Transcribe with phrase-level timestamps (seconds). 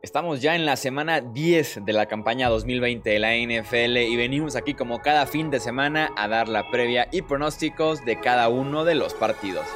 [0.00, 4.54] Estamos ya en la semana 10 de la campaña 2020 de la NFL y venimos
[4.54, 8.84] aquí como cada fin de semana a dar la previa y pronósticos de cada uno
[8.84, 9.66] de los partidos.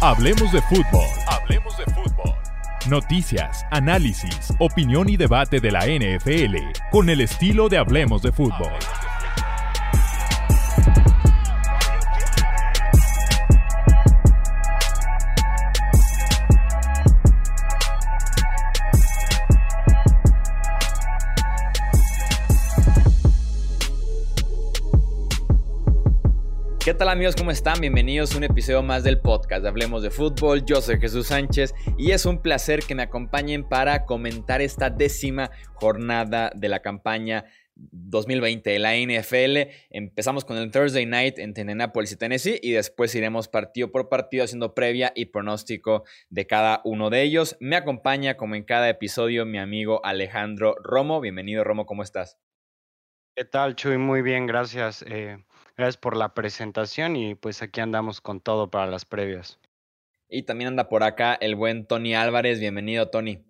[0.00, 1.06] Hablemos de fútbol.
[1.28, 2.34] Hablemos de fútbol.
[2.88, 6.56] Noticias, análisis, opinión y debate de la NFL
[6.90, 8.72] con el estilo de Hablemos de fútbol.
[27.20, 27.36] Amigos?
[27.36, 27.82] ¿Cómo están?
[27.82, 30.64] Bienvenidos a un episodio más del podcast Hablemos de Fútbol.
[30.64, 35.50] Yo soy Jesús Sánchez y es un placer que me acompañen para comentar esta décima
[35.74, 39.70] jornada de la campaña 2020 de la NFL.
[39.90, 44.44] Empezamos con el Thursday Night entre Indianapolis y Tennessee y después iremos partido por partido
[44.44, 47.58] haciendo previa y pronóstico de cada uno de ellos.
[47.60, 51.20] Me acompaña como en cada episodio mi amigo Alejandro Romo.
[51.20, 52.38] Bienvenido Romo, ¿cómo estás?
[53.36, 53.98] ¿Qué tal, Chuy?
[53.98, 55.04] Muy bien, gracias.
[55.06, 55.36] Eh,
[55.80, 59.58] Gracias por la presentación y pues aquí andamos con todo para las previas.
[60.28, 62.60] Y también anda por acá el buen Tony Álvarez.
[62.60, 63.42] Bienvenido, Tony.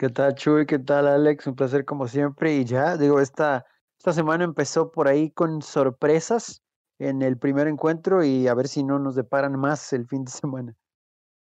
[0.00, 0.66] ¿Qué tal, Chuy?
[0.66, 1.46] ¿Qué tal, Alex?
[1.46, 2.56] Un placer como siempre.
[2.56, 3.64] Y ya, digo, esta,
[4.00, 6.60] esta semana empezó por ahí con sorpresas
[6.98, 10.32] en el primer encuentro y a ver si no nos deparan más el fin de
[10.32, 10.74] semana.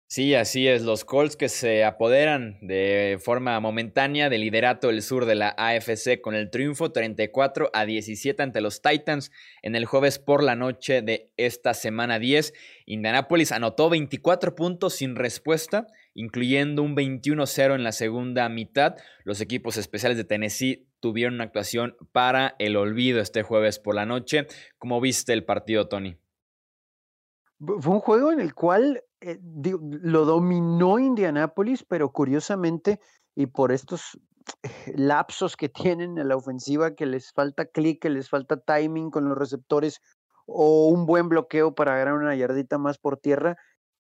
[0.10, 0.84] Sí, así es.
[0.84, 6.22] Los Colts que se apoderan de forma momentánea del liderato del sur de la AFC
[6.22, 11.02] con el triunfo 34 a 17 ante los Titans en el jueves por la noche
[11.02, 12.54] de esta semana 10.
[12.86, 18.96] Indianapolis anotó 24 puntos sin respuesta, incluyendo un 21-0 en la segunda mitad.
[19.26, 24.06] Los equipos especiales de Tennessee tuvieron una actuación para el olvido este jueves por la
[24.06, 24.48] noche.
[24.78, 26.18] ¿Cómo viste el partido, Tony?
[27.60, 33.00] Fue un juego en el cual eh, lo dominó Indianápolis, pero curiosamente,
[33.36, 34.20] y por estos
[34.96, 39.28] lapsos que tienen en la ofensiva, que les falta clic, que les falta timing con
[39.28, 40.02] los receptores
[40.46, 43.58] o un buen bloqueo para ganar una yardita más por tierra,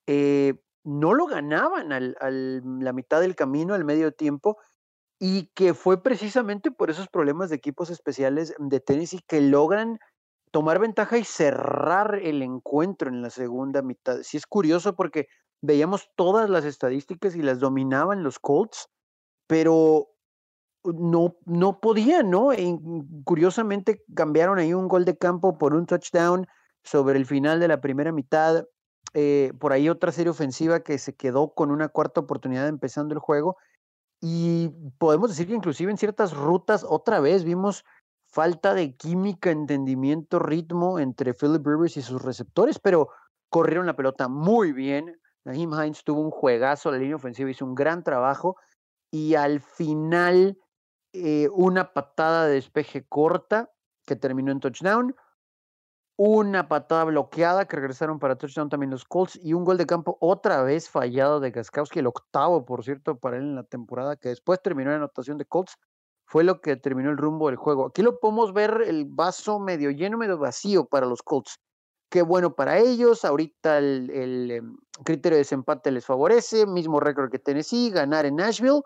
[0.08, 0.54] eh,
[0.84, 4.58] no lo ganaban a la mitad del camino, al medio tiempo,
[5.20, 10.00] y que fue precisamente por esos problemas de equipos especiales de Tennessee que logran
[10.52, 14.20] tomar ventaja y cerrar el encuentro en la segunda mitad.
[14.24, 15.28] Sí es curioso porque
[15.62, 18.90] veíamos todas las estadísticas y las dominaban los Colts,
[19.48, 20.10] pero
[20.84, 22.54] no, no podían, ¿no?
[22.54, 22.78] E
[23.24, 26.48] curiosamente cambiaron ahí un gol de campo por un touchdown
[26.84, 28.66] sobre el final de la primera mitad.
[29.14, 33.20] Eh, por ahí otra serie ofensiva que se quedó con una cuarta oportunidad empezando el
[33.20, 33.58] juego.
[34.22, 37.84] Y podemos decir que inclusive en ciertas rutas otra vez vimos
[38.28, 43.10] falta de química, entendimiento, ritmo entre Philip Rivers y sus receptores, pero
[43.50, 45.20] corrieron la pelota muy bien.
[45.46, 48.58] Naheem Hines tuvo un juegazo, la línea ofensiva hizo un gran trabajo
[49.10, 50.58] y al final
[51.14, 53.72] eh, una patada de despeje corta
[54.06, 55.16] que terminó en touchdown,
[56.18, 60.18] una patada bloqueada que regresaron para touchdown también los Colts y un gol de campo
[60.20, 64.30] otra vez fallado de Gaskowski, el octavo, por cierto, para él en la temporada, que
[64.30, 65.78] después terminó en anotación de Colts
[66.28, 67.88] fue lo que terminó el rumbo del juego.
[67.88, 71.60] Aquí lo podemos ver el vaso medio lleno, medio vacío para los Colts.
[72.10, 73.24] Qué bueno para ellos.
[73.24, 76.66] Ahorita el, em, criterio de desempate les favorece.
[76.66, 78.82] Mismo récord que Tennessee, ganar en Nashville.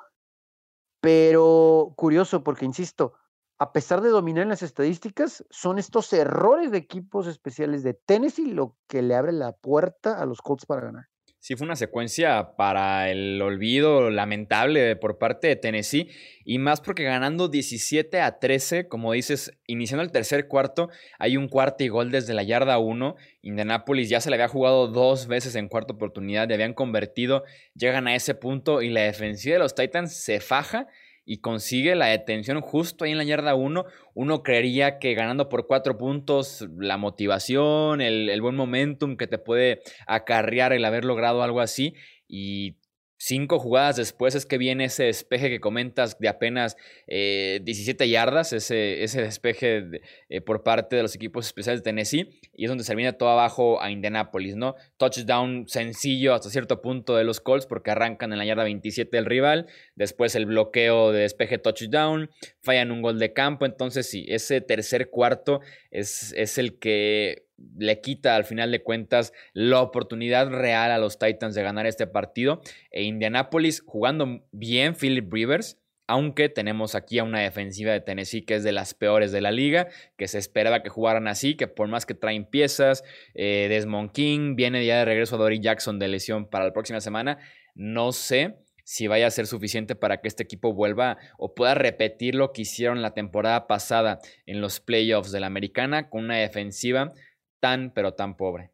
[1.02, 3.14] Pero curioso porque, insisto,
[3.58, 8.52] a pesar de dominar en las estadísticas, son estos errores de equipos especiales de Tennessee
[8.52, 11.11] lo que le abre la puerta a los Colts para ganar
[11.42, 16.08] sí fue una secuencia para el olvido lamentable por parte de Tennessee
[16.46, 21.48] y más porque ganando 17 a 13, como dices, iniciando el tercer cuarto, hay un
[21.48, 23.16] cuarto y gol desde la yarda 1.
[23.42, 27.44] Indianapolis ya se le había jugado dos veces en cuarta oportunidad, le habían convertido,
[27.74, 30.88] llegan a ese punto y la defensiva de los Titans se faja
[31.32, 35.66] y consigue la detención justo ahí en la yarda 1, uno creería que ganando por
[35.66, 41.42] cuatro puntos, la motivación, el, el, buen momentum que te puede acarrear el haber logrado
[41.42, 41.96] algo así,
[42.28, 42.81] y
[43.24, 46.76] Cinco jugadas después es que viene ese despeje que comentas de apenas
[47.06, 52.40] 17 eh, yardas, ese, ese despeje eh, por parte de los equipos especiales de Tennessee,
[52.52, 54.74] y es donde se viene todo abajo a Indianapolis, ¿no?
[54.98, 59.28] Touchdown sencillo hasta cierto punto de los Colts porque arrancan en la yarda 27 del
[59.28, 62.32] rival, después el bloqueo de despeje touchdown,
[62.64, 68.02] fallan un gol de campo, entonces sí, ese tercer cuarto es, es el que le
[68.02, 72.62] quita al final de cuentas la oportunidad real a los Titans de ganar este partido.
[72.92, 75.78] E Indianapolis jugando bien, Philip Rivers
[76.12, 79.52] aunque tenemos aquí a una defensiva de Tennessee que es de las peores de la
[79.52, 79.88] liga,
[80.18, 84.58] que se esperaba que jugaran así, que por más que traen piezas, eh, Desmond King
[84.58, 87.38] viene ya de regreso a Dory Jackson de lesión para la próxima semana,
[87.76, 92.36] no sé si vaya a ser suficiente para que este equipo vuelva o pueda repetir
[92.36, 97.14] lo que hicieron la temporada pasada en los playoffs de la americana con una defensiva
[97.62, 98.72] tan pero tan pobre.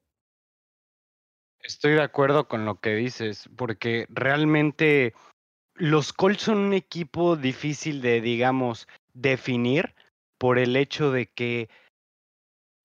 [1.62, 5.14] Estoy de acuerdo con lo que dices, porque realmente
[5.76, 9.94] los Colts son un equipo difícil de, digamos, definir
[10.38, 11.70] por el hecho de que,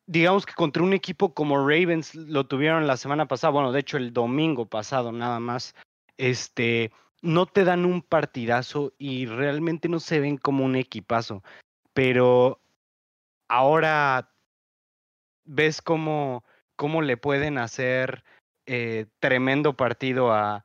[0.06, 3.96] digamos que contra un equipo como Ravens lo tuvieron la semana pasada, bueno, de hecho
[3.96, 5.74] el domingo pasado nada más,
[6.16, 6.90] este,
[7.20, 11.42] no te dan un partidazo y realmente no se ven como un equipazo,
[11.94, 12.60] pero
[13.48, 14.31] ahora
[15.44, 16.44] ves cómo,
[16.76, 18.24] cómo le pueden hacer
[18.66, 20.64] eh, tremendo partido a,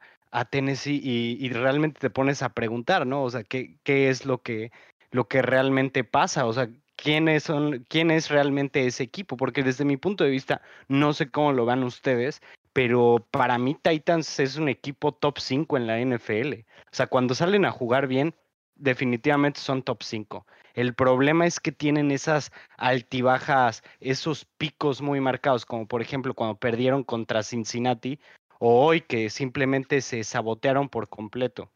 [0.52, 3.24] Tennessee y, realmente te pones a preguntar, ¿no?
[3.24, 4.72] O sea, ¿qué, qué es lo que,
[5.10, 6.46] lo que realmente pasa?
[6.46, 9.36] O sea, ¿quiénes son, quién es realmente ese equipo?
[9.36, 12.42] Porque desde mi punto de vista, no sé cómo lo van ustedes,
[12.74, 16.54] pero para mí Titans es un equipo top 5 en la NFL.
[16.54, 18.36] O sea, cuando salen a jugar bien,
[18.78, 20.46] definitivamente son top 5.
[20.74, 26.56] El problema es que tienen esas altibajas, esos picos muy marcados, como por ejemplo cuando
[26.58, 28.20] perdieron contra Cincinnati,
[28.60, 31.72] o hoy que simplemente se sabotearon por completo.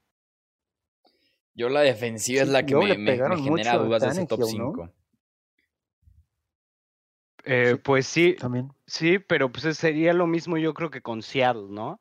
[1.53, 2.95] Yo la defensiva es la que me,
[3.37, 4.89] genera dudas de ese top 5.
[7.43, 8.71] Eh, pues sí, También.
[8.85, 11.99] sí, pero pues sería lo mismo yo creo que con Seattle, ¿no?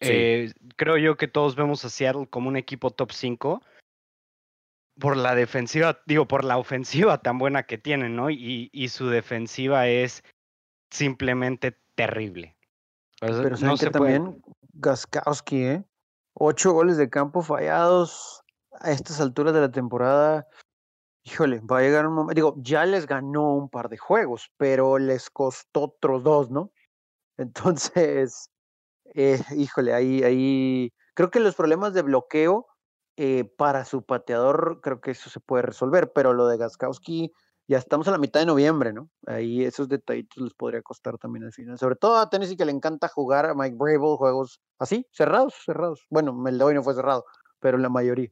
[0.00, 3.62] Eh, creo yo que todos vemos a Seattle como un equipo top 5
[4.98, 8.30] por la defensiva, digo, por la ofensiva tan buena que tienen, ¿no?
[8.30, 10.22] Y, y su defensiva es
[10.90, 12.56] simplemente terrible.
[13.20, 14.42] Pero no que también
[14.74, 15.84] Gaskowski, ¿eh?
[16.34, 18.42] Ocho goles de campo fallados
[18.80, 20.46] a estas alturas de la temporada.
[21.22, 22.34] Híjole, va a llegar un momento.
[22.34, 26.72] Digo, ya les ganó un par de juegos, pero les costó otros dos, ¿no?
[27.38, 28.50] Entonces,
[29.14, 30.92] eh, híjole, ahí, ahí.
[31.14, 32.66] Creo que los problemas de bloqueo
[33.16, 37.32] eh, para su pateador, creo que eso se puede resolver, pero lo de Gaskowski
[37.66, 39.08] ya estamos a la mitad de noviembre, ¿no?
[39.26, 41.78] Ahí esos detallitos les podría costar también al final.
[41.78, 46.06] Sobre todo a Tennessee que le encanta jugar a Mike Brable juegos así, cerrados, cerrados.
[46.10, 47.24] Bueno, el de hoy no fue cerrado,
[47.60, 48.30] pero la mayoría.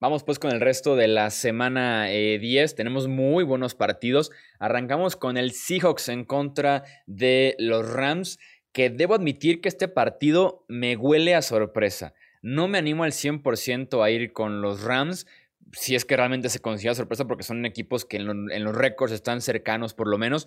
[0.00, 2.72] Vamos pues con el resto de la semana 10.
[2.72, 4.30] Eh, Tenemos muy buenos partidos.
[4.58, 8.38] Arrancamos con el Seahawks en contra de los Rams,
[8.72, 12.14] que debo admitir que este partido me huele a sorpresa.
[12.42, 15.26] No me animo al 100% a ir con los Rams,
[15.72, 19.40] si es que realmente se considera sorpresa porque son equipos que en, los récords están
[19.40, 20.46] cercanos por lo menos.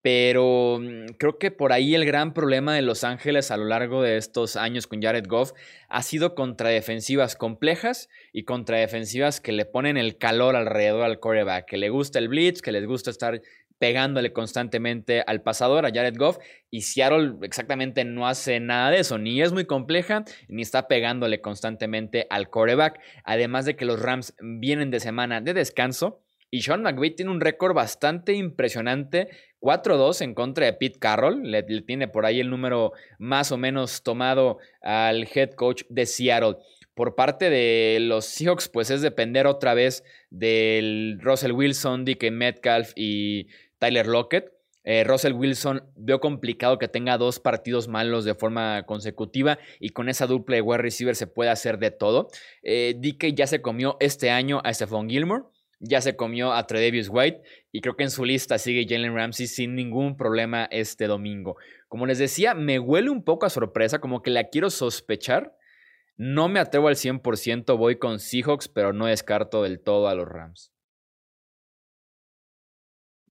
[0.00, 4.02] Pero mm, creo que por ahí el gran problema de Los Ángeles a lo largo
[4.02, 5.52] de estos años con Jared Goff
[5.88, 11.18] ha sido contra defensivas complejas y contra defensivas que le ponen el calor alrededor al
[11.18, 13.42] coreback, que le gusta el blitz, que les gusta estar
[13.78, 16.38] pegándole constantemente al pasador, a Jared Goff,
[16.70, 21.40] y Seattle exactamente no hace nada de eso, ni es muy compleja, ni está pegándole
[21.40, 26.82] constantemente al coreback, además de que los Rams vienen de semana de descanso, y Sean
[26.82, 29.28] McVay tiene un récord bastante impresionante,
[29.60, 34.02] 4-2 en contra de Pete Carroll, le, tiene por ahí el número más o menos
[34.02, 36.56] tomado al head coach de Seattle.
[36.94, 42.92] Por parte de los Seahawks, pues es depender otra vez del Russell Wilson, DK Metcalf
[42.96, 43.48] y
[43.78, 44.52] Tyler Lockett.
[44.84, 50.08] Eh, Russell Wilson veo complicado que tenga dos partidos malos de forma consecutiva y con
[50.08, 52.28] esa dupla de wide receiver se puede hacer de todo.
[52.62, 52.98] Eh,
[53.34, 55.44] ya se comió este año a Stephon Gilmore,
[55.80, 59.46] ya se comió a Tredavious White y creo que en su lista sigue Jalen Ramsey
[59.46, 61.56] sin ningún problema este domingo.
[61.88, 65.54] Como les decía, me huele un poco a sorpresa, como que la quiero sospechar.
[66.16, 70.26] No me atrevo al 100%, voy con Seahawks, pero no descarto del todo a los
[70.26, 70.72] Rams.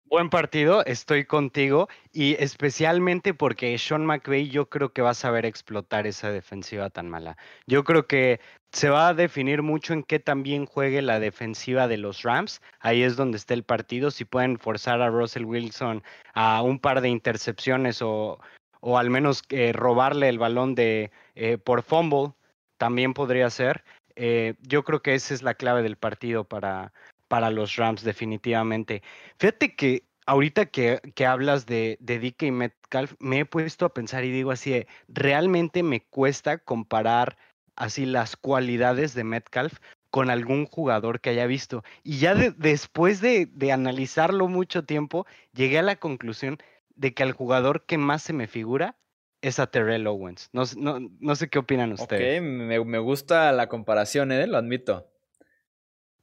[0.10, 5.46] Buen partido, estoy contigo y especialmente porque Sean McVay yo creo que va a saber
[5.46, 7.36] explotar esa defensiva tan mala.
[7.66, 8.40] Yo creo que
[8.72, 12.62] se va a definir mucho en qué también juegue la defensiva de los Rams.
[12.80, 14.10] Ahí es donde está el partido.
[14.10, 16.02] Si pueden forzar a Russell Wilson
[16.34, 18.40] a un par de intercepciones o,
[18.80, 22.32] o al menos eh, robarle el balón de eh, por fumble,
[22.78, 23.84] también podría ser.
[24.16, 26.94] Eh, yo creo que esa es la clave del partido para,
[27.28, 29.02] para los Rams, definitivamente.
[29.38, 33.94] Fíjate que ahorita que, que hablas de, de DK y Metcalf, me he puesto a
[33.94, 37.38] pensar y digo así, realmente me cuesta comparar
[37.76, 39.80] así las cualidades de Metcalf
[40.10, 41.84] con algún jugador que haya visto.
[42.04, 46.58] Y ya después de, de, analizarlo mucho tiempo, llegué a la conclusión
[46.96, 48.96] de que al jugador que más se me figura
[49.42, 50.50] es a Terrell Owens.
[50.54, 52.40] No, no, no sé qué opinan ustedes.
[52.40, 54.48] Ok, me, me gusta la comparación, ¿eh?
[54.48, 55.08] lo admito.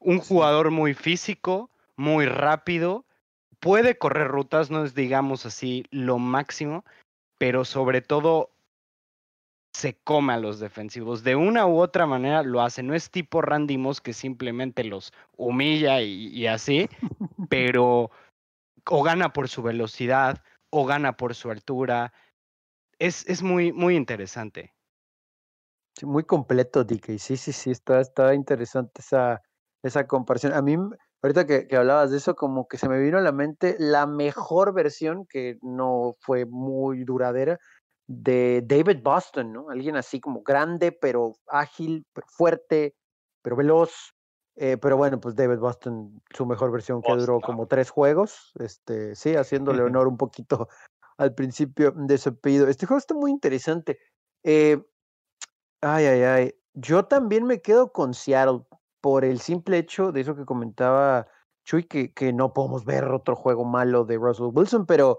[0.04, 3.04] Un jugador muy físico, muy rápido,
[3.58, 6.84] puede correr rutas, no es digamos así lo máximo,
[7.38, 8.50] pero sobre todo
[9.74, 11.24] se come a los defensivos.
[11.24, 12.82] De una u otra manera lo hace.
[12.82, 16.88] No es tipo Randy Moss que simplemente los humilla y, así,
[17.50, 18.10] pero
[18.88, 22.12] o gana por su velocidad o gana por su altura.
[22.98, 24.72] Es, es muy, muy interesante.
[26.02, 27.18] muy completo, DK.
[27.18, 29.42] Sí, sí, sí, está, está interesante esa,
[29.84, 30.52] esa comparación.
[30.52, 30.76] A mí,
[31.22, 34.06] ahorita que, que, hablabas de eso, como que se me vino a la mente la
[34.06, 37.58] mejor versión, que no fue muy duradera,
[38.06, 39.70] de David Boston, ¿no?
[39.70, 42.94] Alguien así como grande, pero ágil, pero fuerte,
[43.42, 44.14] pero veloz.
[44.56, 49.16] Eh, pero bueno, pues David Boston, su mejor versión que duró como tres juegos, este,
[49.16, 50.68] sí, haciéndole honor un poquito
[51.18, 52.68] al principio de su apellido.
[52.68, 53.98] Este juego está muy interesante.
[54.44, 54.80] Eh,
[55.80, 56.54] ay, ay, ay.
[56.74, 58.64] Yo también me quedo con Seattle
[59.04, 61.26] por el simple hecho de eso que comentaba
[61.66, 65.18] Chuy, que, que no podemos ver otro juego malo de Russell Wilson, pero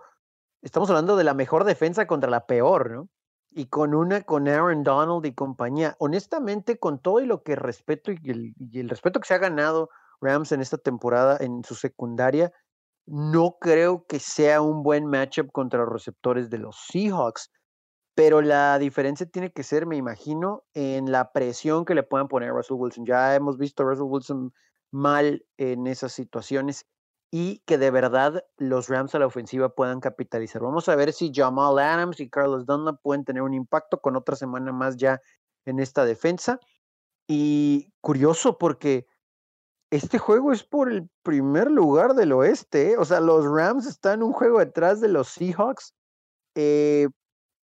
[0.63, 3.09] estamos hablando de la mejor defensa contra la peor, ¿no?
[3.51, 5.95] Y con una, con Aaron Donald y compañía.
[5.99, 10.51] Honestamente, con todo y lo que respeto y el, respeto que se ha ganado Rams
[10.51, 12.51] en esta temporada en su secundaria,
[13.05, 17.51] no creo que sea un buen matchup contra los receptores de los Seahawks.
[18.15, 22.49] Pero la diferencia tiene que ser, me imagino, en la presión que le puedan poner
[22.49, 23.05] a Russell Wilson.
[23.05, 24.53] Ya hemos visto a Russell Wilson
[24.91, 26.87] mal en esas situaciones
[27.31, 30.61] y que de verdad los Rams a la ofensiva puedan capitalizar.
[30.61, 34.37] Vamos a ver si Jamal Adams y Carlos Dunlap pueden tener un impacto con otra
[34.37, 35.21] semana más ya
[35.65, 36.61] en esta defensa.
[37.27, 39.07] Y curioso porque
[39.91, 42.91] este juego es por el primer lugar del oeste.
[42.91, 42.97] ¿eh?
[42.97, 45.93] O sea, los Rams están un juego detrás de los Seahawks.
[46.55, 47.09] Eh,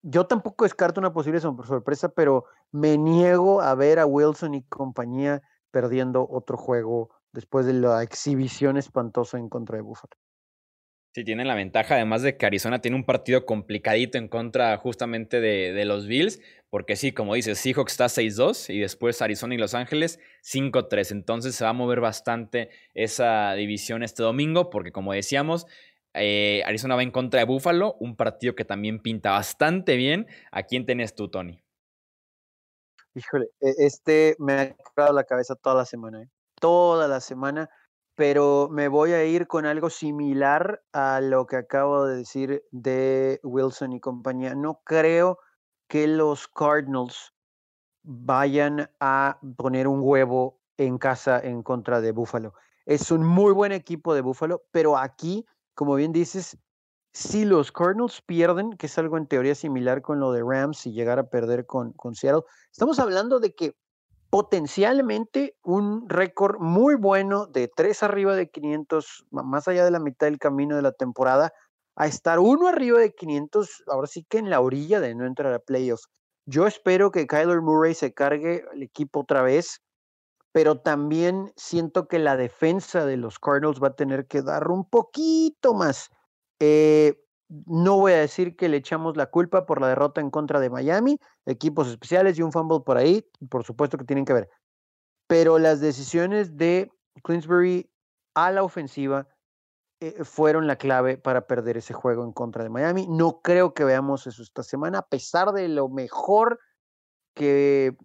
[0.03, 5.41] yo tampoco descarto una posible sorpresa, pero me niego a ver a Wilson y compañía
[5.71, 10.13] perdiendo otro juego después de la exhibición espantosa en contra de Buffalo.
[11.15, 15.41] Sí, tienen la ventaja, además de que Arizona tiene un partido complicadito en contra justamente
[15.41, 16.41] de, los Bills,
[16.71, 21.11] porque sí, como dices, Seahawks está 6-2 y después Arizona y Los Ángeles 5-3.
[21.11, 25.67] Entonces se va a mover bastante esa división este domingo, porque como decíamos,
[26.13, 30.27] eh, Arizona va en contra de Buffalo, un partido que también pinta bastante bien.
[30.51, 31.63] ¿A quién tenés tú, Tony?
[33.15, 36.23] Híjole, e, este me ha quedado la cabeza toda la semana.
[36.23, 36.29] ¿eh?
[36.63, 37.69] toda la semana,
[38.15, 43.41] pero me voy a ir con algo similar a lo que acabo de decir de
[43.43, 44.55] Wilson y compañía.
[44.55, 45.39] No creo
[45.89, 47.33] que los Cardinals
[48.01, 52.53] vayan a poner un huevo en casa en contra de Buffalo.
[52.85, 56.57] Es un muy buen equipo de Buffalo, pero aquí, como bien dices,
[57.13, 60.93] si los Cardinals pierden, que es algo en teoría similar con lo de Rams y
[60.93, 63.75] llegar a perder con, con Seattle, estamos hablando de que
[64.33, 70.25] potencialmente un récord muy bueno de tres arriba de 500, más allá de la mitad
[70.25, 71.53] del camino de la temporada,
[71.95, 75.53] a estar uno arriba de 500, ahora sí que en la orilla de no entrar
[75.53, 76.09] a playoffs.
[76.47, 79.81] Yo espero que Kyler Murray se cargue el equipo otra vez,
[80.53, 84.87] pero también siento que la defensa de los Cardinals va a tener que dar un
[84.87, 86.11] poquito más.
[86.59, 87.19] Eh,
[87.65, 90.69] no voy a decir que le echamos la culpa por la derrota en contra de
[90.69, 94.49] Miami, equipos especiales y un fumble por ahí, por supuesto que tienen que ver.
[95.27, 96.91] Pero las decisiones de
[97.23, 97.91] Clinsbury
[98.35, 99.27] a la ofensiva
[100.01, 103.07] eh, fueron la clave para perder ese juego en contra de Miami.
[103.09, 106.59] No creo que veamos eso esta semana, a pesar de lo mejor
[107.33, 107.95] que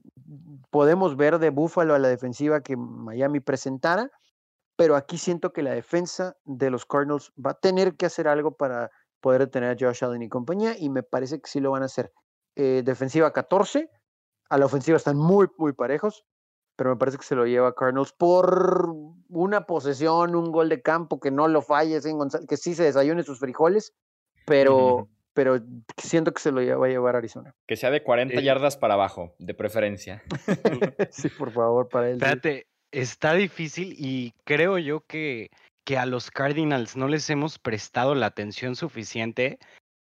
[0.71, 4.11] podemos ver de Buffalo a la defensiva que Miami presentara,
[4.77, 8.53] pero aquí siento que la defensa de los Cardinals va a tener que hacer algo
[8.53, 11.83] para poder detener a Josh Allen y compañía, y me parece que sí lo van
[11.83, 12.13] a hacer.
[12.55, 13.91] Eh, defensiva 14,
[14.51, 16.25] a la ofensiva están muy, muy parejos,
[16.77, 18.95] pero me parece que se lo lleva Cardinals por
[19.29, 22.01] una posesión, un gol de campo, que no lo falle,
[22.49, 23.95] que sí se desayune sus frijoles,
[24.47, 25.61] pero, pero
[25.97, 27.55] siento que se lo va a llevar Arizona.
[27.69, 30.21] Que sea de 40 yardas para abajo, de preferencia.
[31.13, 32.15] sí, por favor, para él.
[32.15, 35.51] Espérate, está difícil y creo yo que
[35.85, 39.61] que a los Cardinals no les hemos prestado la atención suficiente,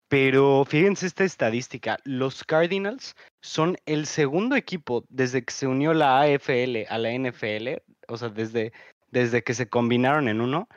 [0.09, 6.21] pero fíjense esta estadística, los Cardinals son el segundo equipo desde que se unió la
[6.21, 8.73] AFL a la NFL, o sea, desde,
[9.13, 10.69] desde que se combinaron en uno,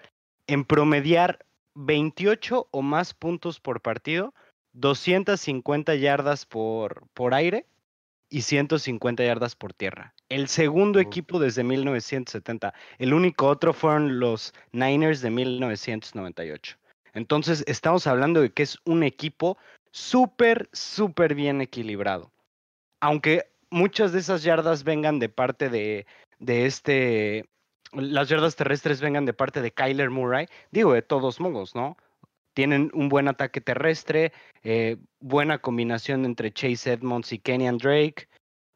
[0.45, 1.39] en promediar
[1.75, 4.34] 28 o más puntos por partido,
[4.74, 7.65] 250 yardas por, por aire
[8.29, 10.13] y 150 yardas por tierra.
[10.29, 12.74] El segundo equipo desde 1970.
[12.98, 16.77] El único otro fueron los Niners de 1998.
[17.13, 19.58] Entonces, estamos hablando de que es un equipo
[19.91, 22.32] súper, súper bien equilibrado.
[23.00, 26.05] Aunque muchas de esas yardas vengan de parte de,
[26.39, 27.46] de este
[27.95, 31.97] las yardas terrestres vengan de parte de Kyler Murray, digo, de todos modos, ¿no?
[32.53, 34.31] Tienen un buen ataque terrestre,
[34.63, 38.29] eh, buena combinación entre Chase Edmonds y Kenyan Drake.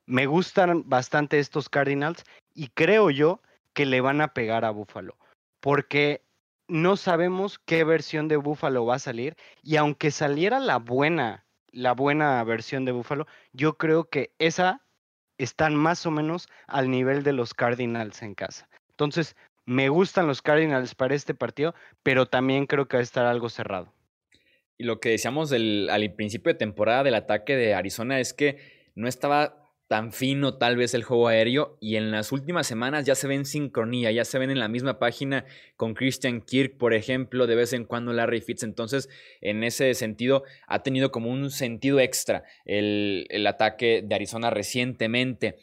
[0.05, 2.23] Me gustan bastante estos Cardinals
[2.53, 3.41] y creo yo
[3.73, 5.15] que le van a pegar a Buffalo,
[5.59, 6.23] porque
[6.67, 11.93] no sabemos qué versión de Buffalo va a salir y aunque saliera la buena, la
[11.93, 14.81] buena versión de Buffalo, yo creo que esa
[15.38, 18.67] están más o menos al nivel de los Cardinals en casa.
[19.00, 23.25] Entonces, me gustan los Cardinals para este partido, pero también creo que va a estar
[23.25, 23.94] algo cerrado.
[24.77, 28.58] Y lo que decíamos al principio de temporada del ataque de Arizona es que
[28.96, 33.15] no estaba tan fino tal vez el juego aéreo y en las últimas semanas ya
[33.15, 35.46] se ven sincronía, ya se ven en la misma página
[35.77, 39.08] con Christian Kirk, por ejemplo, de vez en cuando Larry Fitz, entonces
[39.39, 45.58] en ese sentido ha tenido como un sentido extra el, el ataque de Arizona recientemente.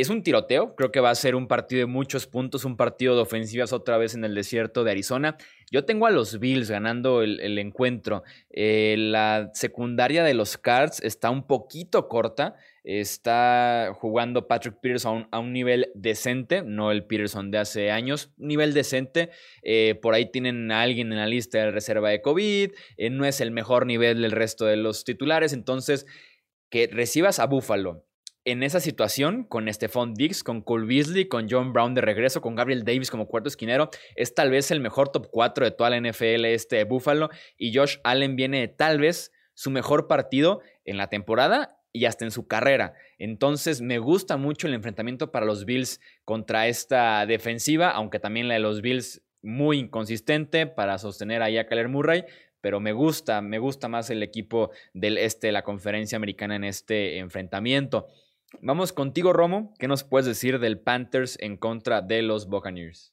[0.00, 3.16] Es un tiroteo, creo que va a ser un partido de muchos puntos, un partido
[3.16, 5.36] de ofensivas otra vez en el desierto de Arizona.
[5.72, 8.22] Yo tengo a los Bills ganando el, encuentro.
[8.48, 12.54] Eh, la secundaria de los Cards está un poquito corta.
[12.84, 18.74] Está jugando Patrick Peterson a un, nivel decente, no el Peterson de hace años, nivel
[18.74, 19.30] decente.
[19.62, 22.70] Eh, por ahí tienen a alguien en la lista de reserva de COVID.
[22.98, 25.52] Eh, no es el mejor nivel del resto de los titulares.
[25.52, 26.06] Entonces,
[26.70, 28.07] que recibas a Buffalo
[28.50, 32.54] en esa situación, con Stephon Diggs, con Cole Beasley, con John Brown de regreso, con
[32.54, 36.00] Gabriel Davis como cuarto esquinero, es tal vez el mejor top 4 de toda la
[36.00, 37.28] NFL este de Buffalo.
[37.58, 42.24] Y Josh Allen viene de tal vez su mejor partido en la temporada y hasta
[42.24, 42.94] en su carrera.
[43.18, 48.54] Entonces me gusta mucho el enfrentamiento para los Bills contra esta defensiva, aunque también la
[48.54, 52.24] de los Bills muy inconsistente para sostener ahí a Kyler Murray,
[52.60, 56.64] pero me gusta, me gusta más el equipo del este de la conferencia americana en
[56.64, 58.08] este enfrentamiento.
[58.60, 59.74] Vamos contigo, Romo.
[59.78, 63.12] ¿Qué nos puedes decir del Panthers en contra de los Buccaneers?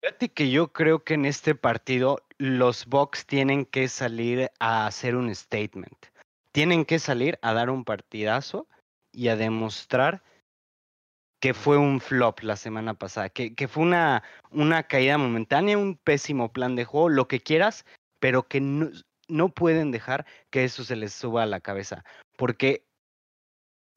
[0.00, 5.16] Fíjate que yo creo que en este partido los Bucks tienen que salir a hacer
[5.16, 6.06] un statement.
[6.52, 8.66] Tienen que salir a dar un partidazo
[9.12, 10.22] y a demostrar
[11.40, 15.96] que fue un flop la semana pasada, que, que fue una, una caída momentánea, un
[15.96, 17.84] pésimo plan de juego, lo que quieras,
[18.20, 18.90] pero que no,
[19.28, 22.04] no pueden dejar que eso se les suba a la cabeza.
[22.36, 22.85] Porque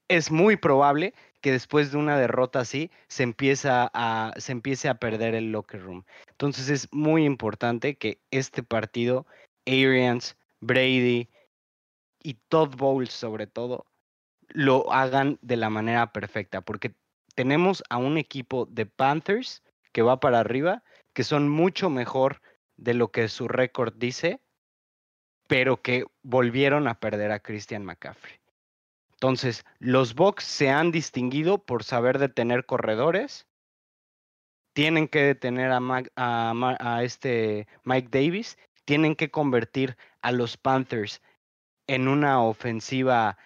[0.10, 5.82] es muy probable que después de una derrota así se, empiece a perder el locker
[5.82, 6.04] room.
[6.32, 9.26] Entonces es muy importante que este partido,
[9.66, 11.30] Arians, Brady
[12.22, 13.86] y Todd Bowles sobre todo,
[14.50, 16.94] lo hagan de la manera perfecta, porque
[17.36, 22.42] tenemos a un equipo de Panthers que va para arriba, que son mucho mejor
[22.78, 24.42] de lo que su récord dice,
[25.48, 28.39] pero que volvieron a perder a Christian McCaffrey.
[29.22, 33.50] Entonces, los Bucks se han distinguido por saber detener corredores.
[34.74, 38.58] Tienen que detener a, este Mike Davis.
[38.86, 41.22] Tienen que convertir a los Panthers
[41.86, 43.38] en una ofensiva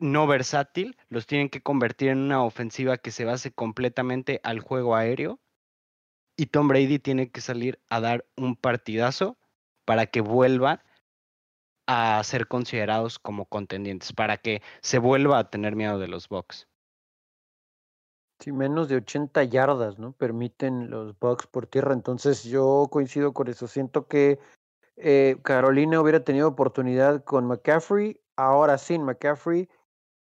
[0.00, 0.96] no versátil.
[1.08, 5.38] Los tienen que convertir en una ofensiva que se base completamente al juego aéreo.
[6.36, 9.38] Y Tom Brady tiene que salir a dar un partidazo
[9.84, 10.82] para que vuelva
[11.86, 16.68] a ser considerados como contendientes, para que se vuelva a tener miedo de los Bucks.
[18.38, 20.12] Sí, menos de 80 yardas, ¿no?
[20.12, 21.92] Permiten los Bucks por tierra.
[21.92, 23.68] Entonces yo coincido con eso.
[23.68, 24.40] Siento que
[24.96, 28.20] eh, Carolina hubiera tenido oportunidad con McCaffrey.
[28.34, 29.68] Ahora sin McCaffrey,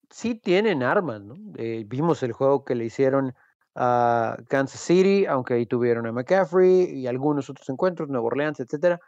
[0.10, 1.36] sí tienen armas, ¿no?
[1.58, 3.34] Eh, vimos el juego que le hicieron
[3.76, 9.02] a Kansas City, aunque ahí tuvieron a McCaffrey y algunos otros encuentros, Nueva Orleans, etcétera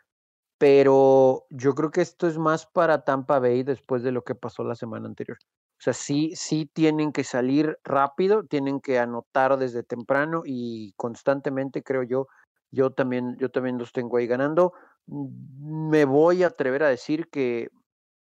[0.57, 4.63] pero yo creo que esto es más para Tampa Bay después de lo que pasó
[4.63, 5.37] la semana anterior.
[5.79, 11.83] O sea, sí, sí tienen que salir rápido, tienen que anotar desde temprano y constantemente,
[11.83, 12.27] creo yo,
[12.71, 14.73] yo también, yo también los tengo ahí ganando.
[15.05, 17.69] Mm, me voy a atrever a decir que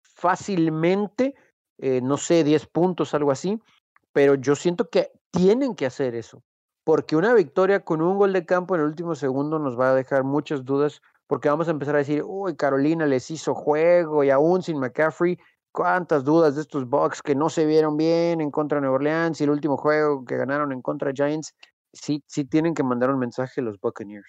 [0.04, 1.36] fácilmente,
[1.78, 3.62] eh, no sé, 10 puntos, algo así,
[4.12, 6.44] pero yo siento que tienen que hacer eso,
[6.84, 9.96] porque una victoria con un gol de campo en el último segundo nos va a
[9.96, 14.30] dejar muchas dudas porque vamos a empezar a decir, uy, Carolina les hizo juego y
[14.30, 15.38] aún sin McCaffrey,
[15.72, 19.40] cuántas dudas de estos Bucks que no se vieron bien en contra de Nueva Orleans
[19.40, 21.54] y el último juego que ganaron en contra de Giants,
[21.94, 24.28] sí, sí tienen que mandar un mensaje los Buccaneers.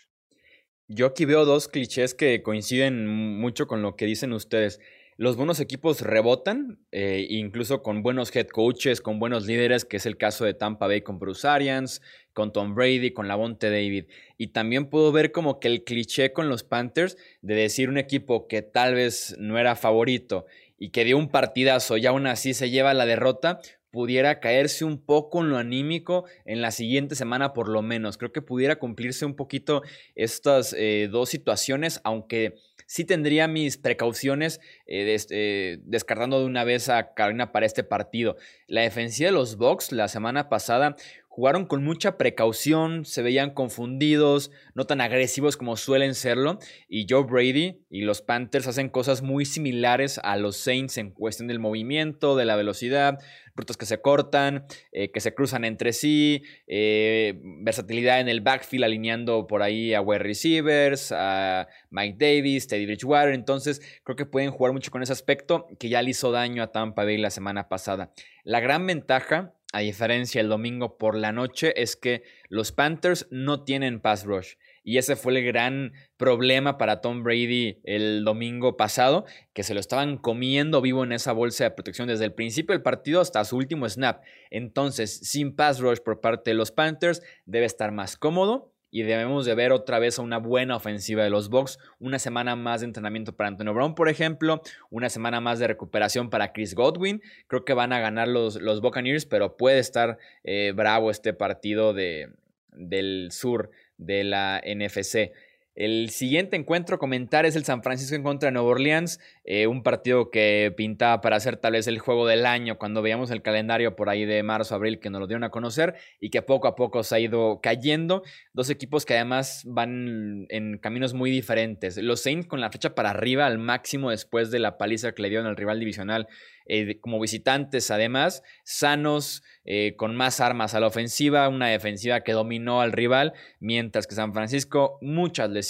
[0.89, 4.81] Yo aquí veo dos clichés que coinciden mucho con lo que dicen ustedes.
[5.21, 10.07] Los buenos equipos rebotan, eh, incluso con buenos head coaches, con buenos líderes, que es
[10.07, 12.03] el caso de Tampa Bay con Bruce Arians,
[12.33, 14.05] con Tom Brady, con Lavonte David.
[14.37, 18.47] Y también puedo ver como que el cliché con los Panthers de decir un equipo
[18.47, 20.47] que tal vez no era favorito
[20.79, 23.59] y que dio un partidazo y aún así se lleva la derrota,
[23.91, 28.19] pudiera caerse un poco en lo anímico en la siguiente semana por lo menos.
[28.19, 29.83] Creo que pudiera cumplirse un poquito
[30.15, 32.55] estas eh, dos situaciones, aunque
[32.89, 38.37] sí tendría mis precauciones eh, eh, descartando de una vez a Carolina para este partido.
[38.67, 40.97] La defensiva de los Bucks la semana pasada
[41.39, 47.23] jugaron con mucha precaución, se veían confundidos, no tan agresivos como suelen serlo, y Joe
[47.23, 52.35] Brady y los Panthers hacen cosas muy similares a los Saints en cuestión del movimiento,
[52.35, 53.21] de la velocidad,
[53.55, 58.83] rutas que se cortan, eh, que se cruzan entre sí, eh, versatilidad en el backfield
[58.83, 64.51] alineando por ahí a wide receivers, a Mike Davis, Teddy Bridgewater, entonces creo que pueden
[64.51, 67.69] jugar mucho con ese aspecto que ya le hizo daño a Tampa Bay la semana
[67.69, 68.11] pasada.
[68.43, 73.65] La gran ventaja a diferencia el domingo por la noche, es que los Panthers no
[73.65, 74.55] tienen pass rush.
[74.83, 79.81] Y ese fue el gran problema para Tom Brady el domingo pasado, que se lo
[79.81, 83.57] estaban comiendo vivo en esa bolsa de protección desde el principio del partido hasta su
[83.59, 84.23] último snap.
[84.51, 89.45] Entonces, sin pass rush por parte de los Panthers, debe estar más cómodo y debemos
[89.45, 93.37] de ver otra vez una buena ofensiva de los Bucks, una semana más de entrenamiento
[93.37, 97.23] para Antonio Brown, por ejemplo, una semana más de recuperación para Chris Godwin.
[97.47, 101.93] Creo que van a ganar los, los Buccaneers, pero puede estar eh, bravo este partido
[101.93, 102.31] de,
[102.73, 105.33] del sur de la NFC.
[105.79, 109.85] El siguiente encuentro comentar es el San Francisco en contra de Nueva Orleans, eh, un
[109.85, 113.95] partido que pintaba para ser tal vez el juego del año cuando veíamos el calendario
[113.95, 116.75] por ahí de marzo, abril que nos lo dieron a conocer y que poco a
[116.75, 118.25] poco se ha ido cayendo.
[118.55, 121.97] Dos equipos que además van en caminos muy diferentes.
[121.97, 125.29] Los Saints con la fecha para arriba al máximo después de la paliza que le
[125.29, 126.27] dieron al rival divisional
[126.69, 132.33] eh, como visitantes, además, sanos, eh, con más armas a la ofensiva, una defensiva que
[132.33, 135.68] dominó al rival, mientras que San Francisco, muchas lesiones,